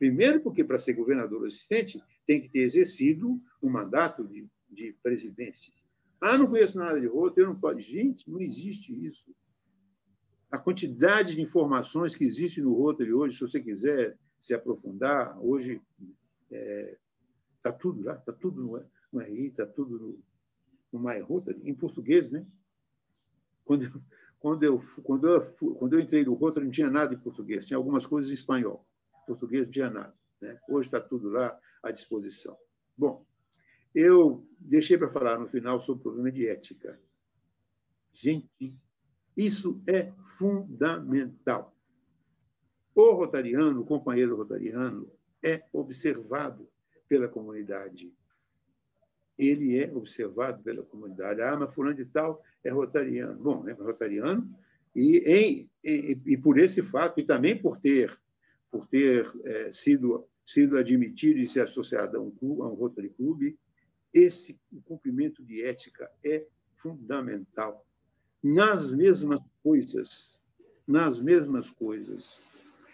Primeiro, 0.00 0.40
porque 0.40 0.64
para 0.64 0.78
ser 0.78 0.94
governador 0.94 1.46
assistente 1.46 2.02
tem 2.26 2.40
que 2.40 2.48
ter 2.48 2.62
exercido 2.62 3.40
um 3.62 3.70
mandato 3.70 4.26
de, 4.26 4.48
de 4.68 4.96
presidente. 5.00 5.72
Ah, 6.20 6.36
não 6.36 6.48
conheço 6.48 6.76
nada 6.76 7.00
de 7.00 7.06
outro, 7.06 7.40
eu 7.40 7.46
não 7.46 7.54
posso. 7.54 7.78
Gente, 7.78 8.28
não 8.28 8.40
existe 8.40 8.92
isso. 9.06 9.32
A 10.56 10.58
quantidade 10.58 11.34
de 11.34 11.42
informações 11.42 12.16
que 12.16 12.24
existe 12.24 12.62
no 12.62 12.72
Rotary 12.72 13.12
hoje, 13.12 13.34
se 13.34 13.42
você 13.42 13.60
quiser 13.60 14.18
se 14.40 14.54
aprofundar, 14.54 15.38
hoje 15.38 15.82
está 16.50 16.56
é, 16.56 16.98
tá 17.60 17.70
tudo 17.70 18.02
lá, 18.02 18.14
está 18.14 18.32
tudo 18.32 18.62
no, 18.62 18.82
no 19.12 19.20
RI, 19.20 19.48
está 19.48 19.66
tudo 19.66 19.98
no, 19.98 20.18
no 20.90 20.98
My 20.98 21.20
Rotary, 21.20 21.60
em 21.62 21.74
português, 21.74 22.32
né? 22.32 22.46
Quando, 23.66 23.84
quando, 24.40 24.62
eu, 24.62 24.80
quando, 25.02 25.28
eu, 25.28 25.42
quando 25.74 25.92
eu 25.92 26.00
entrei 26.00 26.24
no 26.24 26.32
Rotary, 26.32 26.64
não 26.64 26.72
tinha 26.72 26.90
nada 26.90 27.12
em 27.12 27.18
português, 27.18 27.66
tinha 27.66 27.76
algumas 27.76 28.06
coisas 28.06 28.30
em 28.30 28.34
espanhol. 28.34 28.88
Em 29.24 29.26
português 29.26 29.64
não 29.64 29.70
tinha 29.70 29.90
nada. 29.90 30.14
Né? 30.40 30.58
Hoje 30.70 30.88
está 30.88 31.02
tudo 31.02 31.28
lá 31.28 31.54
à 31.82 31.90
disposição. 31.90 32.56
Bom, 32.96 33.26
eu 33.94 34.48
deixei 34.58 34.96
para 34.96 35.10
falar 35.10 35.38
no 35.38 35.46
final 35.46 35.78
sobre 35.82 36.00
o 36.00 36.02
problema 36.04 36.32
de 36.32 36.48
ética. 36.48 36.98
Gente, 38.10 38.80
isso 39.36 39.80
é 39.86 40.12
fundamental. 40.24 41.74
O 42.94 43.12
rotariano, 43.12 43.80
o 43.80 43.84
companheiro 43.84 44.36
rotariano, 44.36 45.10
é 45.44 45.62
observado 45.72 46.68
pela 47.08 47.28
comunidade. 47.28 48.12
Ele 49.38 49.78
é 49.78 49.92
observado 49.94 50.62
pela 50.62 50.82
comunidade. 50.82 51.42
Ah, 51.42 51.56
mas 51.56 51.74
fulano 51.74 51.94
de 51.94 52.06
tal 52.06 52.42
é 52.64 52.70
rotariano. 52.70 53.38
Bom, 53.38 53.68
é 53.68 53.72
rotariano 53.72 54.50
e, 54.96 55.18
em, 55.26 55.70
e, 55.84 56.18
e 56.24 56.38
por 56.38 56.58
esse 56.58 56.82
fato, 56.82 57.20
e 57.20 57.22
também 57.22 57.54
por 57.54 57.76
ter, 57.76 58.18
por 58.70 58.86
ter 58.86 59.30
é, 59.44 59.70
sido, 59.70 60.26
sido 60.42 60.78
admitido 60.78 61.38
e 61.38 61.46
se 61.46 61.60
associado 61.60 62.16
a 62.16 62.20
um, 62.20 62.30
clube, 62.30 62.62
a 62.62 62.64
um 62.64 62.74
Rotary 62.74 63.10
Club, 63.10 63.54
esse 64.14 64.58
cumprimento 64.86 65.44
de 65.44 65.62
ética 65.62 66.10
é 66.24 66.46
fundamental. 66.74 67.86
Nas 68.42 68.90
mesmas 68.90 69.40
coisas, 69.62 70.40
nas 70.86 71.20
mesmas 71.20 71.70
coisas. 71.70 72.44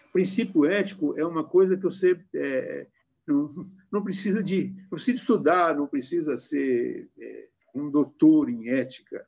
O 0.09 0.13
princípio 0.13 0.65
ético 0.65 1.17
é 1.17 1.25
uma 1.25 1.43
coisa 1.43 1.75
que 1.77 1.83
você 1.83 2.19
é, 2.33 2.87
não, 3.27 3.69
não, 3.91 4.03
precisa 4.03 4.43
de 4.43 4.73
não 4.83 4.89
precisa 4.89 5.17
estudar, 5.17 5.75
não 5.75 5.87
precisa 5.87 6.37
ser 6.37 7.09
é, 7.19 7.47
um 7.73 7.89
doutor 7.89 8.49
em 8.49 8.69
ética, 8.69 9.25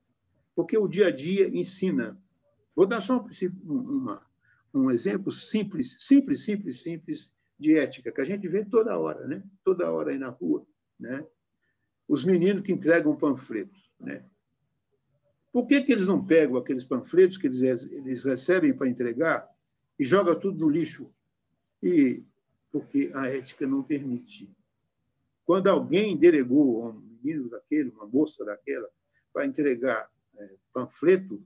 porque 0.55 0.77
o 0.77 0.87
dia 0.87 1.07
a 1.07 1.11
dia 1.11 1.47
ensina. 1.47 2.17
Vou 2.75 2.85
dar 2.85 3.01
só 3.01 3.25
um, 3.65 3.75
uma, 3.75 4.21
um 4.73 4.91
exemplo 4.91 5.31
simples, 5.31 5.95
simples, 5.99 6.43
simples, 6.43 6.81
simples 6.81 7.33
de 7.57 7.77
ética 7.77 8.11
que 8.11 8.21
a 8.21 8.25
gente 8.25 8.47
vê 8.47 8.65
toda 8.65 8.97
hora, 8.97 9.27
né? 9.27 9.43
Toda 9.63 9.91
hora 9.91 10.11
aí 10.11 10.17
na 10.17 10.29
rua, 10.29 10.65
né? 10.99 11.25
os 12.07 12.23
meninos 12.23 12.61
que 12.61 12.71
entregam 12.71 13.15
panfletos. 13.15 13.91
Né? 13.99 14.23
Por 15.55 15.65
que, 15.65 15.81
que 15.83 15.93
eles 15.93 16.05
não 16.05 16.21
pegam 16.21 16.57
aqueles 16.57 16.83
panfletos 16.83 17.37
que 17.37 17.47
eles, 17.47 17.61
eles 17.61 18.25
recebem 18.25 18.75
para 18.75 18.89
entregar 18.89 19.49
e 19.97 20.03
jogam 20.03 20.37
tudo 20.37 20.59
no 20.59 20.69
lixo? 20.69 21.09
E 21.81 22.25
porque 22.69 23.09
a 23.13 23.29
ética 23.29 23.65
não 23.65 23.81
permite. 23.81 24.53
Quando 25.45 25.67
alguém 25.67 26.17
delegou 26.17 26.83
a 26.83 26.89
um 26.89 26.99
menino 26.99 27.47
daquele, 27.47 27.89
uma 27.91 28.05
moça 28.05 28.43
daquela, 28.43 28.89
para 29.31 29.45
entregar 29.45 30.11
é, 30.37 30.55
panfleto, 30.73 31.41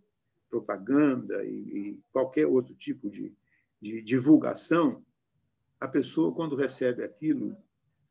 propaganda 0.49 1.45
e, 1.45 1.51
e, 1.51 1.99
qualquer 2.11 2.47
outro 2.47 2.73
tipo 2.73 3.11
de, 3.11 3.31
de 3.79 4.01
divulgação, 4.01 5.05
a 5.79 5.87
pessoa, 5.87 6.33
quando 6.33 6.55
recebe 6.55 7.03
aquilo, 7.03 7.55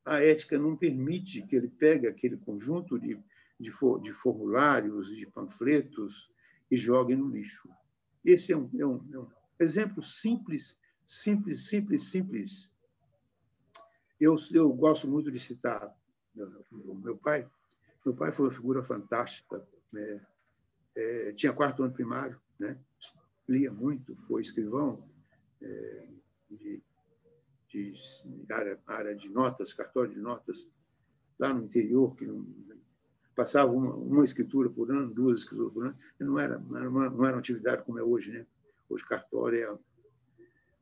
a 0.04 0.22
ética 0.22 0.56
não 0.56 0.76
permite 0.76 1.42
que 1.42 1.56
ele 1.56 1.66
pegue 1.66 2.06
aquele 2.06 2.36
conjunto 2.36 3.00
de, 3.00 3.18
de, 3.58 3.70
de 4.02 4.12
formulários, 4.12 5.14
de 5.14 5.26
panfletos 5.26 6.30
e 6.70 6.76
jogue 6.76 7.14
no 7.14 7.28
lixo. 7.28 7.68
Esse 8.24 8.52
é 8.52 8.56
um, 8.56 8.70
é 8.78 8.86
um, 8.86 9.08
é 9.12 9.18
um 9.18 9.28
exemplo 9.58 10.02
simples, 10.02 10.78
simples, 11.06 11.68
simples, 11.68 12.10
simples. 12.10 12.72
Eu, 14.20 14.36
eu 14.52 14.72
gosto 14.72 15.08
muito 15.08 15.30
de 15.30 15.38
citar 15.38 15.96
o 16.70 16.94
meu 16.94 17.16
pai. 17.16 17.48
Meu 18.04 18.14
pai 18.14 18.30
foi 18.30 18.46
uma 18.46 18.52
figura 18.52 18.82
fantástica. 18.82 19.66
Né? 19.92 20.26
É, 20.96 21.32
tinha 21.32 21.52
quarto 21.52 21.82
ano 21.82 21.92
primário, 21.92 22.40
né? 22.58 22.78
lia 23.48 23.72
muito, 23.72 24.14
foi 24.16 24.42
escrivão 24.42 25.08
é, 25.62 26.08
de 26.50 26.82
de 27.68 27.94
área, 28.50 28.80
área 28.86 29.14
de 29.14 29.28
notas, 29.28 29.74
cartório 29.74 30.10
de 30.10 30.20
notas, 30.20 30.70
lá 31.38 31.52
no 31.52 31.64
interior, 31.64 32.16
que 32.16 32.26
não, 32.26 32.46
passava 33.38 33.70
uma, 33.70 33.94
uma, 33.94 34.24
escritura 34.24 34.68
por 34.68 34.90
ano, 34.90 35.14
duas 35.14 35.38
escrituras 35.38 35.72
por 35.72 35.86
ano, 35.86 35.96
não 36.18 36.40
era, 36.40 36.58
não 36.58 36.76
era, 36.76 36.90
uma, 36.90 37.08
não 37.08 37.24
era 37.24 37.36
uma 37.36 37.38
atividade 37.38 37.84
como 37.84 37.96
é 37.96 38.02
hoje, 38.02 38.32
né? 38.32 38.44
Hoje 38.88 39.04
cartório 39.04 39.62
é... 39.62 39.78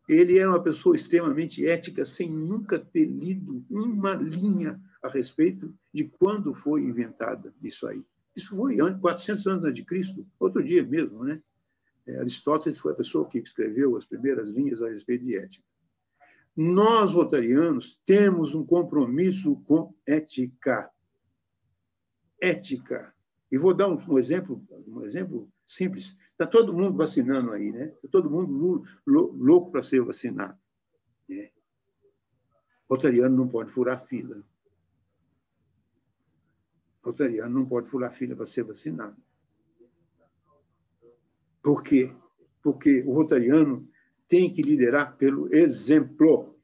Ele 0.09 0.39
era 0.39 0.49
uma 0.49 0.63
pessoa 0.63 0.97
extremamente 0.97 1.67
ética, 1.67 2.03
sem 2.03 2.31
nunca 2.31 2.79
ter 2.79 3.05
lido 3.05 3.63
uma 3.69 4.15
linha 4.15 4.81
a 5.03 5.09
respeito 5.11 5.75
de 5.93 6.05
quando 6.05 6.55
foi 6.55 6.85
inventada 6.85 7.53
isso 7.63 7.87
aí. 7.87 8.03
Isso 8.35 8.57
foi 8.57 8.79
400 8.79 9.47
anos 9.49 9.65
antes 9.65 9.75
de 9.75 9.85
Cristo, 9.85 10.27
outro 10.41 10.65
dia 10.65 10.83
mesmo, 10.83 11.25
né? 11.25 11.43
É, 12.07 12.21
Aristóteles 12.21 12.79
foi 12.79 12.93
a 12.93 12.97
pessoa 12.97 13.29
que 13.29 13.39
escreveu 13.39 13.99
as 13.99 14.07
primeiras 14.07 14.49
linhas 14.49 14.81
a 14.81 14.89
respeito 14.89 15.27
de 15.27 15.37
ética. 15.37 15.65
Nós, 16.57 17.13
rotarianos, 17.13 18.01
temos 18.03 18.55
um 18.55 18.65
compromisso 18.65 19.57
com 19.67 19.93
ética. 20.09 20.91
Ética. 22.41 23.15
E 23.51 23.59
vou 23.59 23.73
dar 23.73 23.89
um, 23.89 24.19
exemplo, 24.19 24.63
um 24.89 25.03
exemplo 25.03 25.49
simples. 25.65 26.19
Está 26.31 26.47
todo 26.47 26.75
mundo 26.75 26.97
vacinando 26.97 27.53
aí, 27.53 27.71
né? 27.71 27.93
Está 27.97 28.09
todo 28.11 28.31
mundo 28.31 28.85
louco 29.07 29.71
para 29.71 29.83
ser 29.83 30.03
vacinado. 30.03 30.59
Né? 31.29 31.51
Rotariano 32.91 33.37
não 33.37 33.49
pode 33.49 33.71
furar 33.71 34.01
fila. 34.01 34.43
Rotariano 37.05 37.55
não 37.55 37.67
pode 37.67 37.89
furar 37.89 38.13
fila 38.13 38.35
para 38.35 38.45
ser 38.45 38.65
vacinado. 38.65 39.17
Por 41.63 41.83
quê? 41.83 42.15
Porque 42.63 43.03
o 43.07 43.13
rotariano 43.13 43.89
tem 44.29 44.51
que 44.51 44.63
liderar 44.63 45.17
pelo 45.17 45.53
exemplo. 45.55 46.57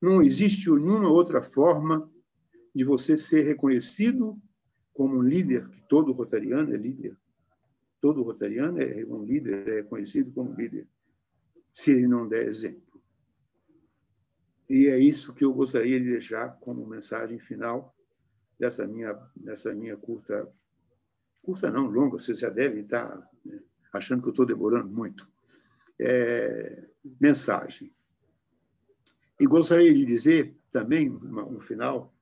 Não 0.00 0.22
existe 0.22 0.70
nenhuma 0.70 1.10
outra 1.10 1.40
forma 1.40 2.10
de 2.74 2.84
você 2.84 3.16
ser 3.16 3.42
reconhecido 3.42 4.40
como 4.92 5.18
um 5.18 5.22
líder, 5.22 5.68
que 5.68 5.80
todo 5.82 6.12
rotariano 6.12 6.74
é 6.74 6.76
líder. 6.76 7.16
Todo 8.00 8.22
rotariano 8.22 8.80
é 8.80 9.04
um 9.06 9.24
líder, 9.24 9.68
é 9.68 9.74
reconhecido 9.76 10.32
como 10.32 10.54
líder, 10.54 10.86
se 11.72 11.92
ele 11.92 12.08
não 12.08 12.28
der 12.28 12.46
exemplo. 12.46 13.00
E 14.68 14.86
é 14.86 14.98
isso 14.98 15.34
que 15.34 15.44
eu 15.44 15.52
gostaria 15.52 16.00
de 16.00 16.08
deixar 16.08 16.58
como 16.60 16.86
mensagem 16.86 17.38
final 17.38 17.94
dessa 18.58 18.86
minha, 18.86 19.12
dessa 19.36 19.74
minha 19.74 19.96
curta, 19.96 20.52
curta 21.42 21.70
não, 21.70 21.88
longa, 21.88 22.18
você 22.18 22.34
já 22.34 22.48
deve 22.48 22.80
estar 22.80 23.28
né, 23.44 23.60
achando 23.92 24.22
que 24.22 24.28
eu 24.28 24.32
estou 24.32 24.46
demorando 24.46 24.90
muito 24.90 25.30
é, 26.00 26.84
mensagem. 27.20 27.92
E 29.38 29.46
gostaria 29.46 29.92
de 29.92 30.04
dizer 30.04 30.56
também, 30.70 31.08
no 31.08 31.60
final, 31.60 32.14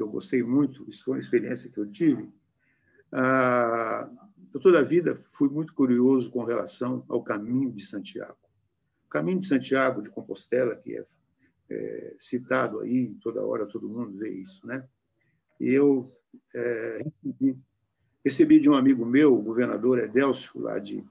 que 0.00 0.02
eu 0.02 0.08
gostei 0.08 0.42
muito, 0.42 0.88
isso 0.88 1.04
foi 1.04 1.14
uma 1.14 1.20
experiência 1.20 1.70
que 1.70 1.78
eu 1.78 1.86
tive. 1.86 2.32
Ah, 3.12 4.10
eu 4.52 4.58
toda 4.58 4.80
a 4.80 4.82
vida 4.82 5.14
fui 5.14 5.50
muito 5.50 5.74
curioso 5.74 6.30
com 6.30 6.42
relação 6.42 7.04
ao 7.06 7.22
caminho 7.22 7.70
de 7.70 7.84
Santiago. 7.84 8.38
O 9.06 9.10
caminho 9.10 9.40
de 9.40 9.46
Santiago 9.46 10.00
de 10.00 10.08
Compostela, 10.08 10.74
que 10.74 10.96
é, 10.96 11.04
é 11.68 12.16
citado 12.18 12.80
aí, 12.80 13.14
toda 13.20 13.44
hora 13.44 13.66
todo 13.66 13.90
mundo 13.90 14.16
vê 14.16 14.30
isso, 14.30 14.66
né? 14.66 14.88
E 15.60 15.68
eu 15.68 16.10
é, 16.54 17.02
recebi, 17.04 17.60
recebi 18.24 18.60
de 18.60 18.70
um 18.70 18.74
amigo 18.74 19.04
meu, 19.04 19.34
o 19.34 19.42
governador 19.42 19.98
Edélcio, 19.98 20.58
lá 20.62 20.78
de, 20.78 21.04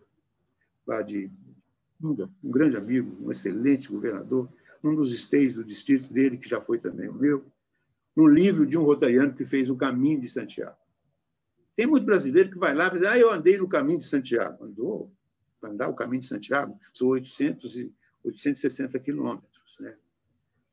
lá 0.88 1.04
de 1.04 1.32
um 2.02 2.15
grande 2.43 2.75
amigo, 2.75 3.15
um 3.23 3.30
excelente 3.30 3.88
governador, 3.88 4.49
um 4.84 4.95
dos 4.95 5.13
estados 5.13 5.54
do 5.54 5.63
distrito 5.63 6.12
dele, 6.12 6.38
que 6.38 6.49
já 6.49 6.60
foi 6.60 6.80
também 6.80 7.08
o 7.08 7.13
meu, 7.13 7.45
um 8.15 8.28
livro 8.28 8.65
de 8.65 8.78
um 8.78 8.84
rotariano 8.84 9.34
que 9.34 9.45
fez 9.45 9.69
o 9.69 9.76
caminho 9.76 10.19
de 10.19 10.28
Santiago. 10.28 10.78
Tem 11.76 11.88
muito 11.88 12.06
brasileiro 12.06 12.50
que 12.50 12.58
vai 12.58 12.74
lá 12.74 12.88
e 12.88 12.91
diz, 12.91 13.04
ah, 13.04 13.17
eu 13.17 13.32
andei 13.32 13.58
no 13.58 13.67
caminho 13.67 14.00
de 14.00 14.06
Santiago. 14.06 14.65
Andou, 14.65 15.12
andar 15.63 15.88
o 15.88 15.95
caminho 15.95 16.19
de 16.19 16.28
Santiago, 16.28 16.78
são 16.93 17.08
800 17.08 17.76
e, 17.78 17.93
860 18.24 19.00
quilômetros. 19.00 19.78
Né? 19.80 19.95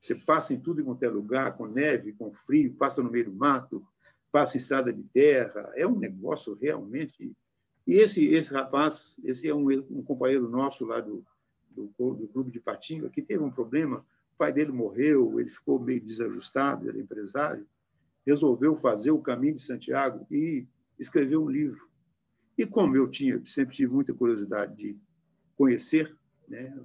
Você 0.01 0.15
passa 0.15 0.53
em 0.53 0.61
tudo 0.61 0.81
e 0.81 0.85
quanto 0.85 1.03
é 1.03 1.09
lugar, 1.09 1.57
com 1.57 1.67
neve, 1.67 2.13
com 2.13 2.33
frio, 2.33 2.75
passa 2.75 3.03
no 3.03 3.11
meio 3.11 3.27
do 3.27 3.33
mato, 3.33 3.87
passa 4.33 4.57
em 4.57 4.61
estrada 4.61 4.93
de 4.93 5.05
terra. 5.05 5.73
É 5.75 5.87
um 5.87 5.99
negócio 5.99 6.59
realmente. 6.61 7.33
E 7.87 7.95
esse, 7.95 8.27
esse 8.27 8.53
rapaz, 8.53 9.17
esse 9.25 9.49
é 9.49 9.55
um, 9.55 9.69
um 9.91 10.03
companheiro 10.03 10.49
nosso 10.49 10.85
lá 10.85 11.01
do, 11.01 11.25
do, 11.71 11.87
do 12.15 12.29
Clube 12.29 12.51
de 12.51 12.61
Patinga, 12.61 13.09
que 13.09 13.23
teve 13.23 13.43
um 13.43 13.51
problema. 13.51 14.05
O 14.37 14.39
pai 14.39 14.53
dele 14.53 14.71
morreu, 14.71 15.41
ele 15.41 15.49
ficou 15.49 15.81
meio 15.81 15.99
desajustado, 15.99 16.91
é 16.91 17.01
empresário. 17.01 17.67
Resolveu 18.27 18.77
fazer 18.77 19.11
o 19.11 19.19
caminho 19.19 19.55
de 19.55 19.63
Santiago 19.63 20.27
e 20.31 20.67
escreveu 20.99 21.43
um 21.43 21.49
livro. 21.49 21.89
E 22.59 22.67
como 22.67 22.95
eu 22.95 23.09
tinha, 23.09 23.41
sempre 23.47 23.75
tive 23.75 23.91
muita 23.91 24.13
curiosidade 24.13 24.77
de 24.77 25.01
conhecer 25.57 26.15
né, 26.47 26.79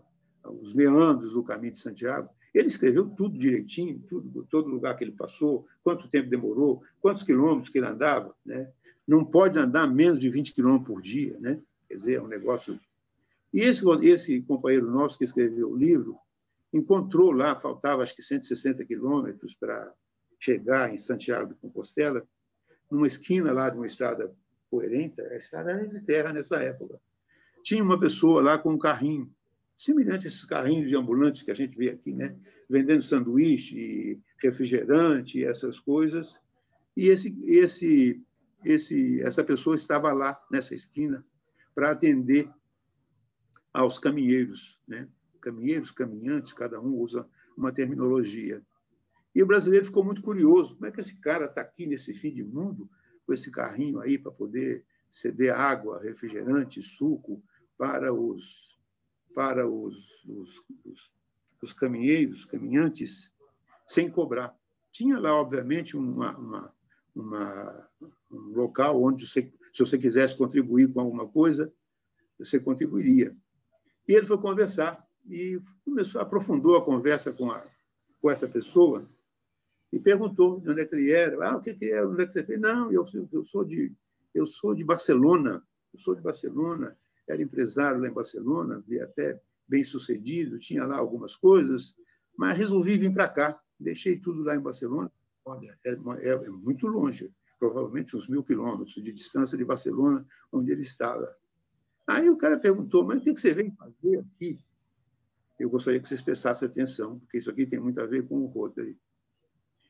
os 0.45 0.73
meandros 0.73 1.33
do 1.33 1.43
caminho 1.43 1.73
de 1.73 1.79
Santiago, 1.79 2.29
ele 2.53 2.69
escreveu 2.69 3.09
tudo 3.09 3.37
direitinho, 3.37 3.99
tudo, 4.07 4.47
todo 4.49 4.69
lugar 4.69 4.95
que 4.95 5.03
ele 5.03 5.11
passou, 5.11 5.67
quanto 5.83 6.07
tempo 6.07 6.29
demorou, 6.29 6.81
quantos 7.01 7.21
quilômetros 7.21 7.67
que 7.67 7.79
ele 7.79 7.87
andava. 7.87 8.33
Né? 8.45 8.71
Não 9.05 9.25
pode 9.25 9.59
andar 9.59 9.87
menos 9.87 10.19
de 10.19 10.29
20 10.29 10.53
quilômetros 10.53 10.87
por 10.87 11.01
dia. 11.01 11.37
Né? 11.41 11.61
Quer 11.89 11.95
dizer, 11.95 12.13
é 12.13 12.21
um 12.21 12.27
negócio. 12.27 12.79
E 13.53 13.59
esse, 13.59 13.83
esse 14.03 14.41
companheiro 14.41 14.89
nosso 14.89 15.17
que 15.17 15.25
escreveu 15.25 15.69
o 15.69 15.75
livro 15.75 16.17
encontrou 16.73 17.31
lá, 17.31 17.55
faltava 17.55 18.03
acho 18.03 18.15
que 18.15 18.21
160 18.21 18.85
quilômetros 18.85 19.55
para 19.55 19.93
chegar 20.39 20.93
em 20.93 20.97
Santiago 20.97 21.53
de 21.53 21.59
Compostela, 21.59 22.25
numa 22.89 23.07
esquina 23.07 23.51
lá 23.51 23.69
de 23.69 23.77
uma 23.77 23.85
estrada 23.85 24.33
coerente, 24.69 25.21
a 25.21 25.35
estrada 25.35 25.71
era 25.71 25.87
de 25.87 26.01
terra 26.01 26.33
nessa 26.33 26.57
época. 26.57 26.99
Tinha 27.63 27.83
uma 27.83 27.99
pessoa 27.99 28.41
lá 28.41 28.57
com 28.57 28.73
um 28.73 28.77
carrinho, 28.77 29.31
semelhante 29.75 30.25
a 30.25 30.27
esses 30.27 30.45
carrinhos 30.45 30.89
de 30.89 30.95
ambulantes 30.95 31.43
que 31.43 31.51
a 31.51 31.55
gente 31.55 31.77
vê 31.77 31.89
aqui, 31.89 32.13
né? 32.13 32.35
vendendo 32.69 33.01
sanduíche, 33.01 34.19
refrigerante, 34.41 35.43
essas 35.43 35.79
coisas. 35.79 36.41
E 36.95 37.07
esse, 37.09 37.35
esse, 37.43 38.23
esse, 38.65 39.21
essa 39.21 39.43
pessoa 39.43 39.75
estava 39.75 40.11
lá, 40.13 40.39
nessa 40.51 40.73
esquina, 40.73 41.25
para 41.75 41.91
atender 41.91 42.49
aos 43.73 43.99
caminheiros. 43.99 44.81
Né? 44.87 45.07
Caminheiros, 45.41 45.91
caminhantes, 45.91 46.53
cada 46.53 46.79
um 46.79 46.95
usa 46.95 47.27
uma 47.57 47.71
terminologia. 47.71 48.61
E 49.33 49.41
o 49.41 49.47
brasileiro 49.47 49.85
ficou 49.85 50.03
muito 50.03 50.21
curioso: 50.21 50.75
como 50.75 50.85
é 50.85 50.91
que 50.91 50.99
esse 50.99 51.19
cara 51.19 51.45
está 51.45 51.61
aqui 51.61 51.85
nesse 51.85 52.13
fim 52.13 52.33
de 52.33 52.43
mundo, 52.43 52.89
com 53.25 53.33
esse 53.33 53.49
carrinho 53.51 53.99
aí 53.99 54.17
para 54.17 54.31
poder 54.31 54.85
ceder 55.09 55.53
água, 55.53 56.01
refrigerante, 56.01 56.81
suco 56.81 57.43
para 57.77 58.13
os, 58.13 58.79
para 59.33 59.67
os, 59.67 60.23
os, 60.25 60.63
os, 60.85 61.13
os 61.61 61.73
caminheiros, 61.73 62.45
caminhantes, 62.45 63.31
sem 63.85 64.09
cobrar. 64.09 64.55
Tinha 64.91 65.19
lá, 65.19 65.33
obviamente, 65.33 65.97
uma, 65.97 66.37
uma, 66.37 66.75
uma, 67.15 67.89
um 68.31 68.53
local 68.53 69.01
onde, 69.01 69.27
você, 69.27 69.51
se 69.73 69.79
você 69.79 69.97
quisesse 69.97 70.37
contribuir 70.37 70.93
com 70.93 71.01
alguma 71.01 71.27
coisa, 71.27 71.73
você 72.37 72.59
contribuiria. 72.59 73.35
E 74.07 74.13
ele 74.13 74.25
foi 74.25 74.37
conversar 74.37 75.05
e 75.25 75.59
começou, 75.83 76.21
aprofundou 76.21 76.75
a 76.75 76.85
conversa 76.85 77.31
com, 77.31 77.51
a, 77.51 77.65
com 78.21 78.29
essa 78.29 78.47
pessoa 78.47 79.05
e 79.91 79.99
perguntou 79.99 80.59
de 80.59 80.69
onde 80.69 80.81
é 80.81 80.85
que 80.85 80.95
ele 80.95 81.11
era. 81.11 81.49
Ah, 81.49 81.57
o 81.57 81.61
que, 81.61 81.73
que 81.73 81.85
é? 81.85 82.05
Onde 82.05 82.23
é 82.23 82.25
que 82.25 82.33
você 82.33 82.43
fez? 82.43 82.59
Não, 82.59 82.91
eu, 82.91 83.05
eu, 83.31 83.43
sou 83.43 83.63
de, 83.63 83.93
eu 84.33 84.45
sou 84.45 84.73
de 84.73 84.83
Barcelona. 84.83 85.63
Eu 85.93 85.99
sou 85.99 86.15
de 86.15 86.21
Barcelona. 86.21 86.97
Era 87.27 87.41
empresário 87.41 87.99
lá 87.99 88.07
em 88.07 88.13
Barcelona, 88.13 88.83
até 89.03 89.39
bem 89.67 89.85
sucedido, 89.85 90.59
tinha 90.59 90.85
lá 90.85 90.97
algumas 90.97 91.33
coisas, 91.33 91.95
mas 92.37 92.57
resolvi 92.57 92.97
vir 92.97 93.13
para 93.13 93.29
cá. 93.29 93.61
Deixei 93.79 94.19
tudo 94.19 94.43
lá 94.43 94.53
em 94.53 94.59
Barcelona. 94.59 95.09
Olha, 95.45 95.77
é, 95.85 95.91
é, 95.91 96.29
é 96.29 96.49
muito 96.49 96.87
longe, 96.87 97.33
provavelmente 97.57 98.15
uns 98.15 98.27
mil 98.27 98.43
quilômetros 98.43 99.01
de 99.01 99.13
distância 99.13 99.57
de 99.57 99.63
Barcelona, 99.63 100.25
onde 100.51 100.71
ele 100.71 100.81
estava. 100.81 101.33
Aí 102.05 102.29
o 102.29 102.37
cara 102.37 102.59
perguntou, 102.59 103.05
mas 103.05 103.19
o 103.19 103.23
que 103.23 103.35
você 103.35 103.53
vem 103.53 103.71
fazer 103.71 104.19
aqui? 104.19 104.59
Eu 105.61 105.69
gostaria 105.69 105.99
que 105.99 106.07
vocês 106.07 106.21
prestassem 106.21 106.67
atenção, 106.67 107.19
porque 107.19 107.37
isso 107.37 107.49
aqui 107.49 107.65
tem 107.65 107.79
muito 107.79 108.01
a 108.01 108.05
ver 108.05 108.27
com 108.27 108.39
o 108.39 108.47
Rotary. 108.47 108.99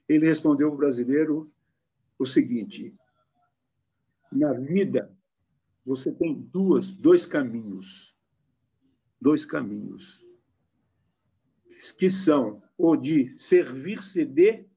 Ele 0.07 0.25
respondeu 0.25 0.67
para 0.67 0.75
o 0.75 0.79
brasileiro 0.79 1.51
o 2.19 2.25
seguinte: 2.25 2.93
na 4.31 4.53
vida 4.53 5.15
você 5.85 6.11
tem 6.11 6.33
duas, 6.35 6.91
dois 6.91 7.25
caminhos, 7.25 8.17
dois 9.19 9.45
caminhos 9.45 10.29
que 11.97 12.09
são 12.09 12.61
o 12.77 12.95
de 12.95 13.29
servir-se 13.39 14.25
de 14.25 14.67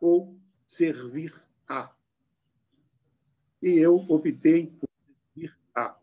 ou 0.00 0.36
servir 0.66 1.32
a. 1.68 1.94
E 3.62 3.78
eu 3.78 3.96
optei 4.08 4.66
por 4.66 4.88
servir 5.34 5.58
a. 5.74 5.96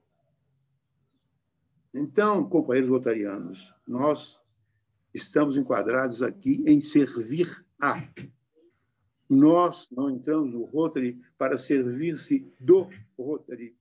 Então, 1.98 2.44
companheiros 2.50 2.90
rotarianos, 2.90 3.74
nós 3.88 4.38
estamos 5.14 5.56
enquadrados 5.56 6.22
aqui 6.22 6.62
em 6.68 6.82
servir 6.82 7.48
a. 7.82 8.06
Nós 9.30 9.88
não 9.90 10.10
entramos 10.10 10.52
no 10.52 10.66
Rotary 10.66 11.22
para 11.38 11.58
servir-se 11.58 12.52
do 12.60 12.90
Rotary. 13.18 13.78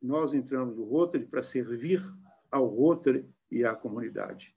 Nós 0.00 0.34
entramos 0.34 0.76
no 0.76 0.84
Rotary 0.84 1.26
para 1.26 1.42
servir 1.42 2.00
ao 2.48 2.68
Rotary 2.68 3.28
e 3.50 3.64
à 3.64 3.74
comunidade. 3.74 4.54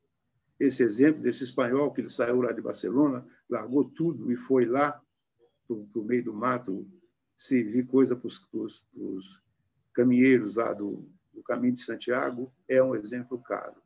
Esse 0.59 0.83
exemplo 0.83 1.23
desse 1.23 1.43
espanhol 1.43 1.91
que 1.91 2.01
ele 2.01 2.09
saiu 2.09 2.41
lá 2.41 2.51
de 2.51 2.61
Barcelona, 2.61 3.27
largou 3.49 3.83
tudo 3.83 4.31
e 4.31 4.37
foi 4.37 4.65
lá 4.65 5.01
para 5.67 5.75
o 5.75 6.05
meio 6.05 6.25
do 6.25 6.33
mato 6.35 6.87
servir 7.35 7.87
coisa 7.87 8.15
para 8.15 8.27
os 8.27 9.41
caminheiros 9.91 10.55
lá 10.55 10.71
do, 10.73 11.09
do 11.37 11.43
Caminho 11.43 11.73
de 11.73 11.81
Santiago, 11.81 12.51
é 12.67 12.81
um 12.81 12.95
exemplo 12.95 13.37
caro. 13.39 13.79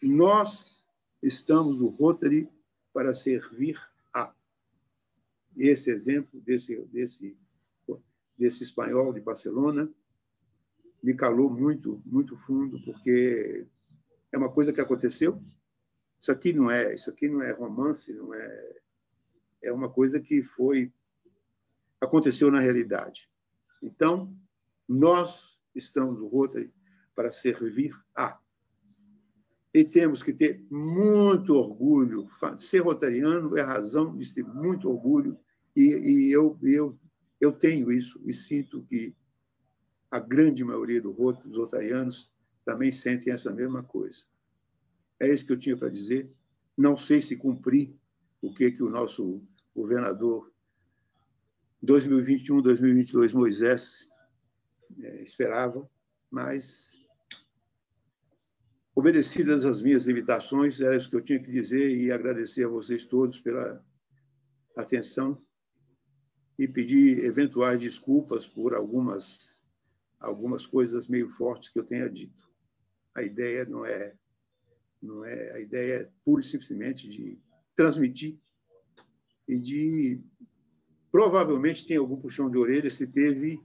Nós 0.00 0.88
estamos 1.20 1.80
no 1.80 1.88
Rotary 1.88 2.48
para 2.92 3.12
servir 3.12 3.76
esse 5.56 5.90
exemplo 5.90 6.40
desse, 6.40 6.76
desse, 6.86 7.36
desse 8.38 8.62
espanhol 8.62 9.12
de 9.12 9.20
Barcelona 9.20 9.88
me 11.02 11.14
calou 11.14 11.50
muito, 11.50 12.00
muito 12.06 12.34
fundo, 12.34 12.82
porque 12.82 13.66
é 14.32 14.38
uma 14.38 14.50
coisa 14.50 14.72
que 14.72 14.80
aconteceu. 14.80 15.42
Isso 16.18 16.32
aqui 16.32 16.52
não 16.52 16.70
é, 16.70 16.94
isso 16.94 17.10
aqui 17.10 17.28
não 17.28 17.42
é 17.42 17.52
romance, 17.52 18.12
não 18.14 18.32
é, 18.32 18.76
é 19.62 19.72
uma 19.72 19.90
coisa 19.90 20.18
que 20.18 20.42
foi 20.42 20.90
aconteceu 22.00 22.50
na 22.50 22.58
realidade. 22.58 23.28
Então, 23.82 24.34
nós 24.88 25.53
estamos 25.74 26.20
no 26.20 26.28
Rotary 26.28 26.72
para 27.14 27.30
servir 27.30 27.94
a. 28.16 28.38
E 29.72 29.84
temos 29.84 30.22
que 30.22 30.32
ter 30.32 30.64
muito 30.70 31.54
orgulho. 31.54 32.26
Ser 32.58 32.80
rotariano 32.80 33.56
é 33.56 33.62
razão 33.62 34.16
de 34.16 34.32
ter 34.32 34.44
muito 34.44 34.88
orgulho 34.88 35.36
e, 35.74 35.82
e 35.82 36.32
eu, 36.32 36.56
eu, 36.62 36.98
eu 37.40 37.52
tenho 37.52 37.90
isso 37.90 38.20
e 38.24 38.32
sinto 38.32 38.84
que 38.84 39.16
a 40.10 40.20
grande 40.20 40.62
maioria 40.62 41.00
do, 41.00 41.12
dos 41.12 41.58
rotarianos 41.58 42.32
também 42.64 42.92
sentem 42.92 43.32
essa 43.32 43.52
mesma 43.52 43.82
coisa. 43.82 44.24
É 45.18 45.28
isso 45.28 45.44
que 45.44 45.52
eu 45.52 45.58
tinha 45.58 45.76
para 45.76 45.88
dizer. 45.88 46.30
Não 46.76 46.96
sei 46.96 47.20
se 47.20 47.36
cumpri 47.36 47.98
o 48.40 48.52
que, 48.54 48.70
que 48.70 48.82
o 48.82 48.90
nosso 48.90 49.42
governador 49.74 50.52
2021, 51.82 52.62
2022, 52.62 53.32
Moisés, 53.32 54.08
é, 55.00 55.22
esperava, 55.22 55.88
mas, 56.30 56.92
obedecidas 58.94 59.64
as 59.64 59.80
minhas 59.80 60.04
limitações, 60.04 60.80
era 60.80 60.96
isso 60.96 61.08
que 61.08 61.16
eu 61.16 61.22
tinha 61.22 61.38
que 61.38 61.50
dizer 61.50 61.96
e 61.96 62.10
agradecer 62.10 62.64
a 62.64 62.68
vocês 62.68 63.04
todos 63.04 63.40
pela 63.40 63.84
atenção 64.76 65.38
e 66.58 66.68
pedir 66.68 67.24
eventuais 67.24 67.80
desculpas 67.80 68.46
por 68.46 68.74
algumas 68.74 69.62
algumas 70.20 70.66
coisas 70.66 71.06
meio 71.06 71.28
fortes 71.28 71.68
que 71.68 71.78
eu 71.78 71.84
tenha 71.84 72.08
dito. 72.08 72.48
A 73.14 73.22
ideia 73.22 73.64
não 73.64 73.84
é 73.84 74.14
não 75.02 75.24
é 75.24 75.52
a 75.52 75.60
ideia 75.60 75.94
é 75.94 76.10
pura 76.24 76.40
e 76.40 76.44
simplesmente 76.44 77.08
de 77.08 77.38
transmitir 77.74 78.38
e 79.46 79.58
de 79.60 80.20
provavelmente 81.12 81.86
tem 81.86 81.96
algum 81.96 82.16
puxão 82.16 82.50
de 82.50 82.58
orelha 82.58 82.90
se 82.90 83.06
teve, 83.06 83.60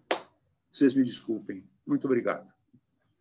vocês 0.71 0.93
me 0.93 1.03
desculpem. 1.03 1.63
Muito 1.85 2.05
obrigado. 2.05 2.58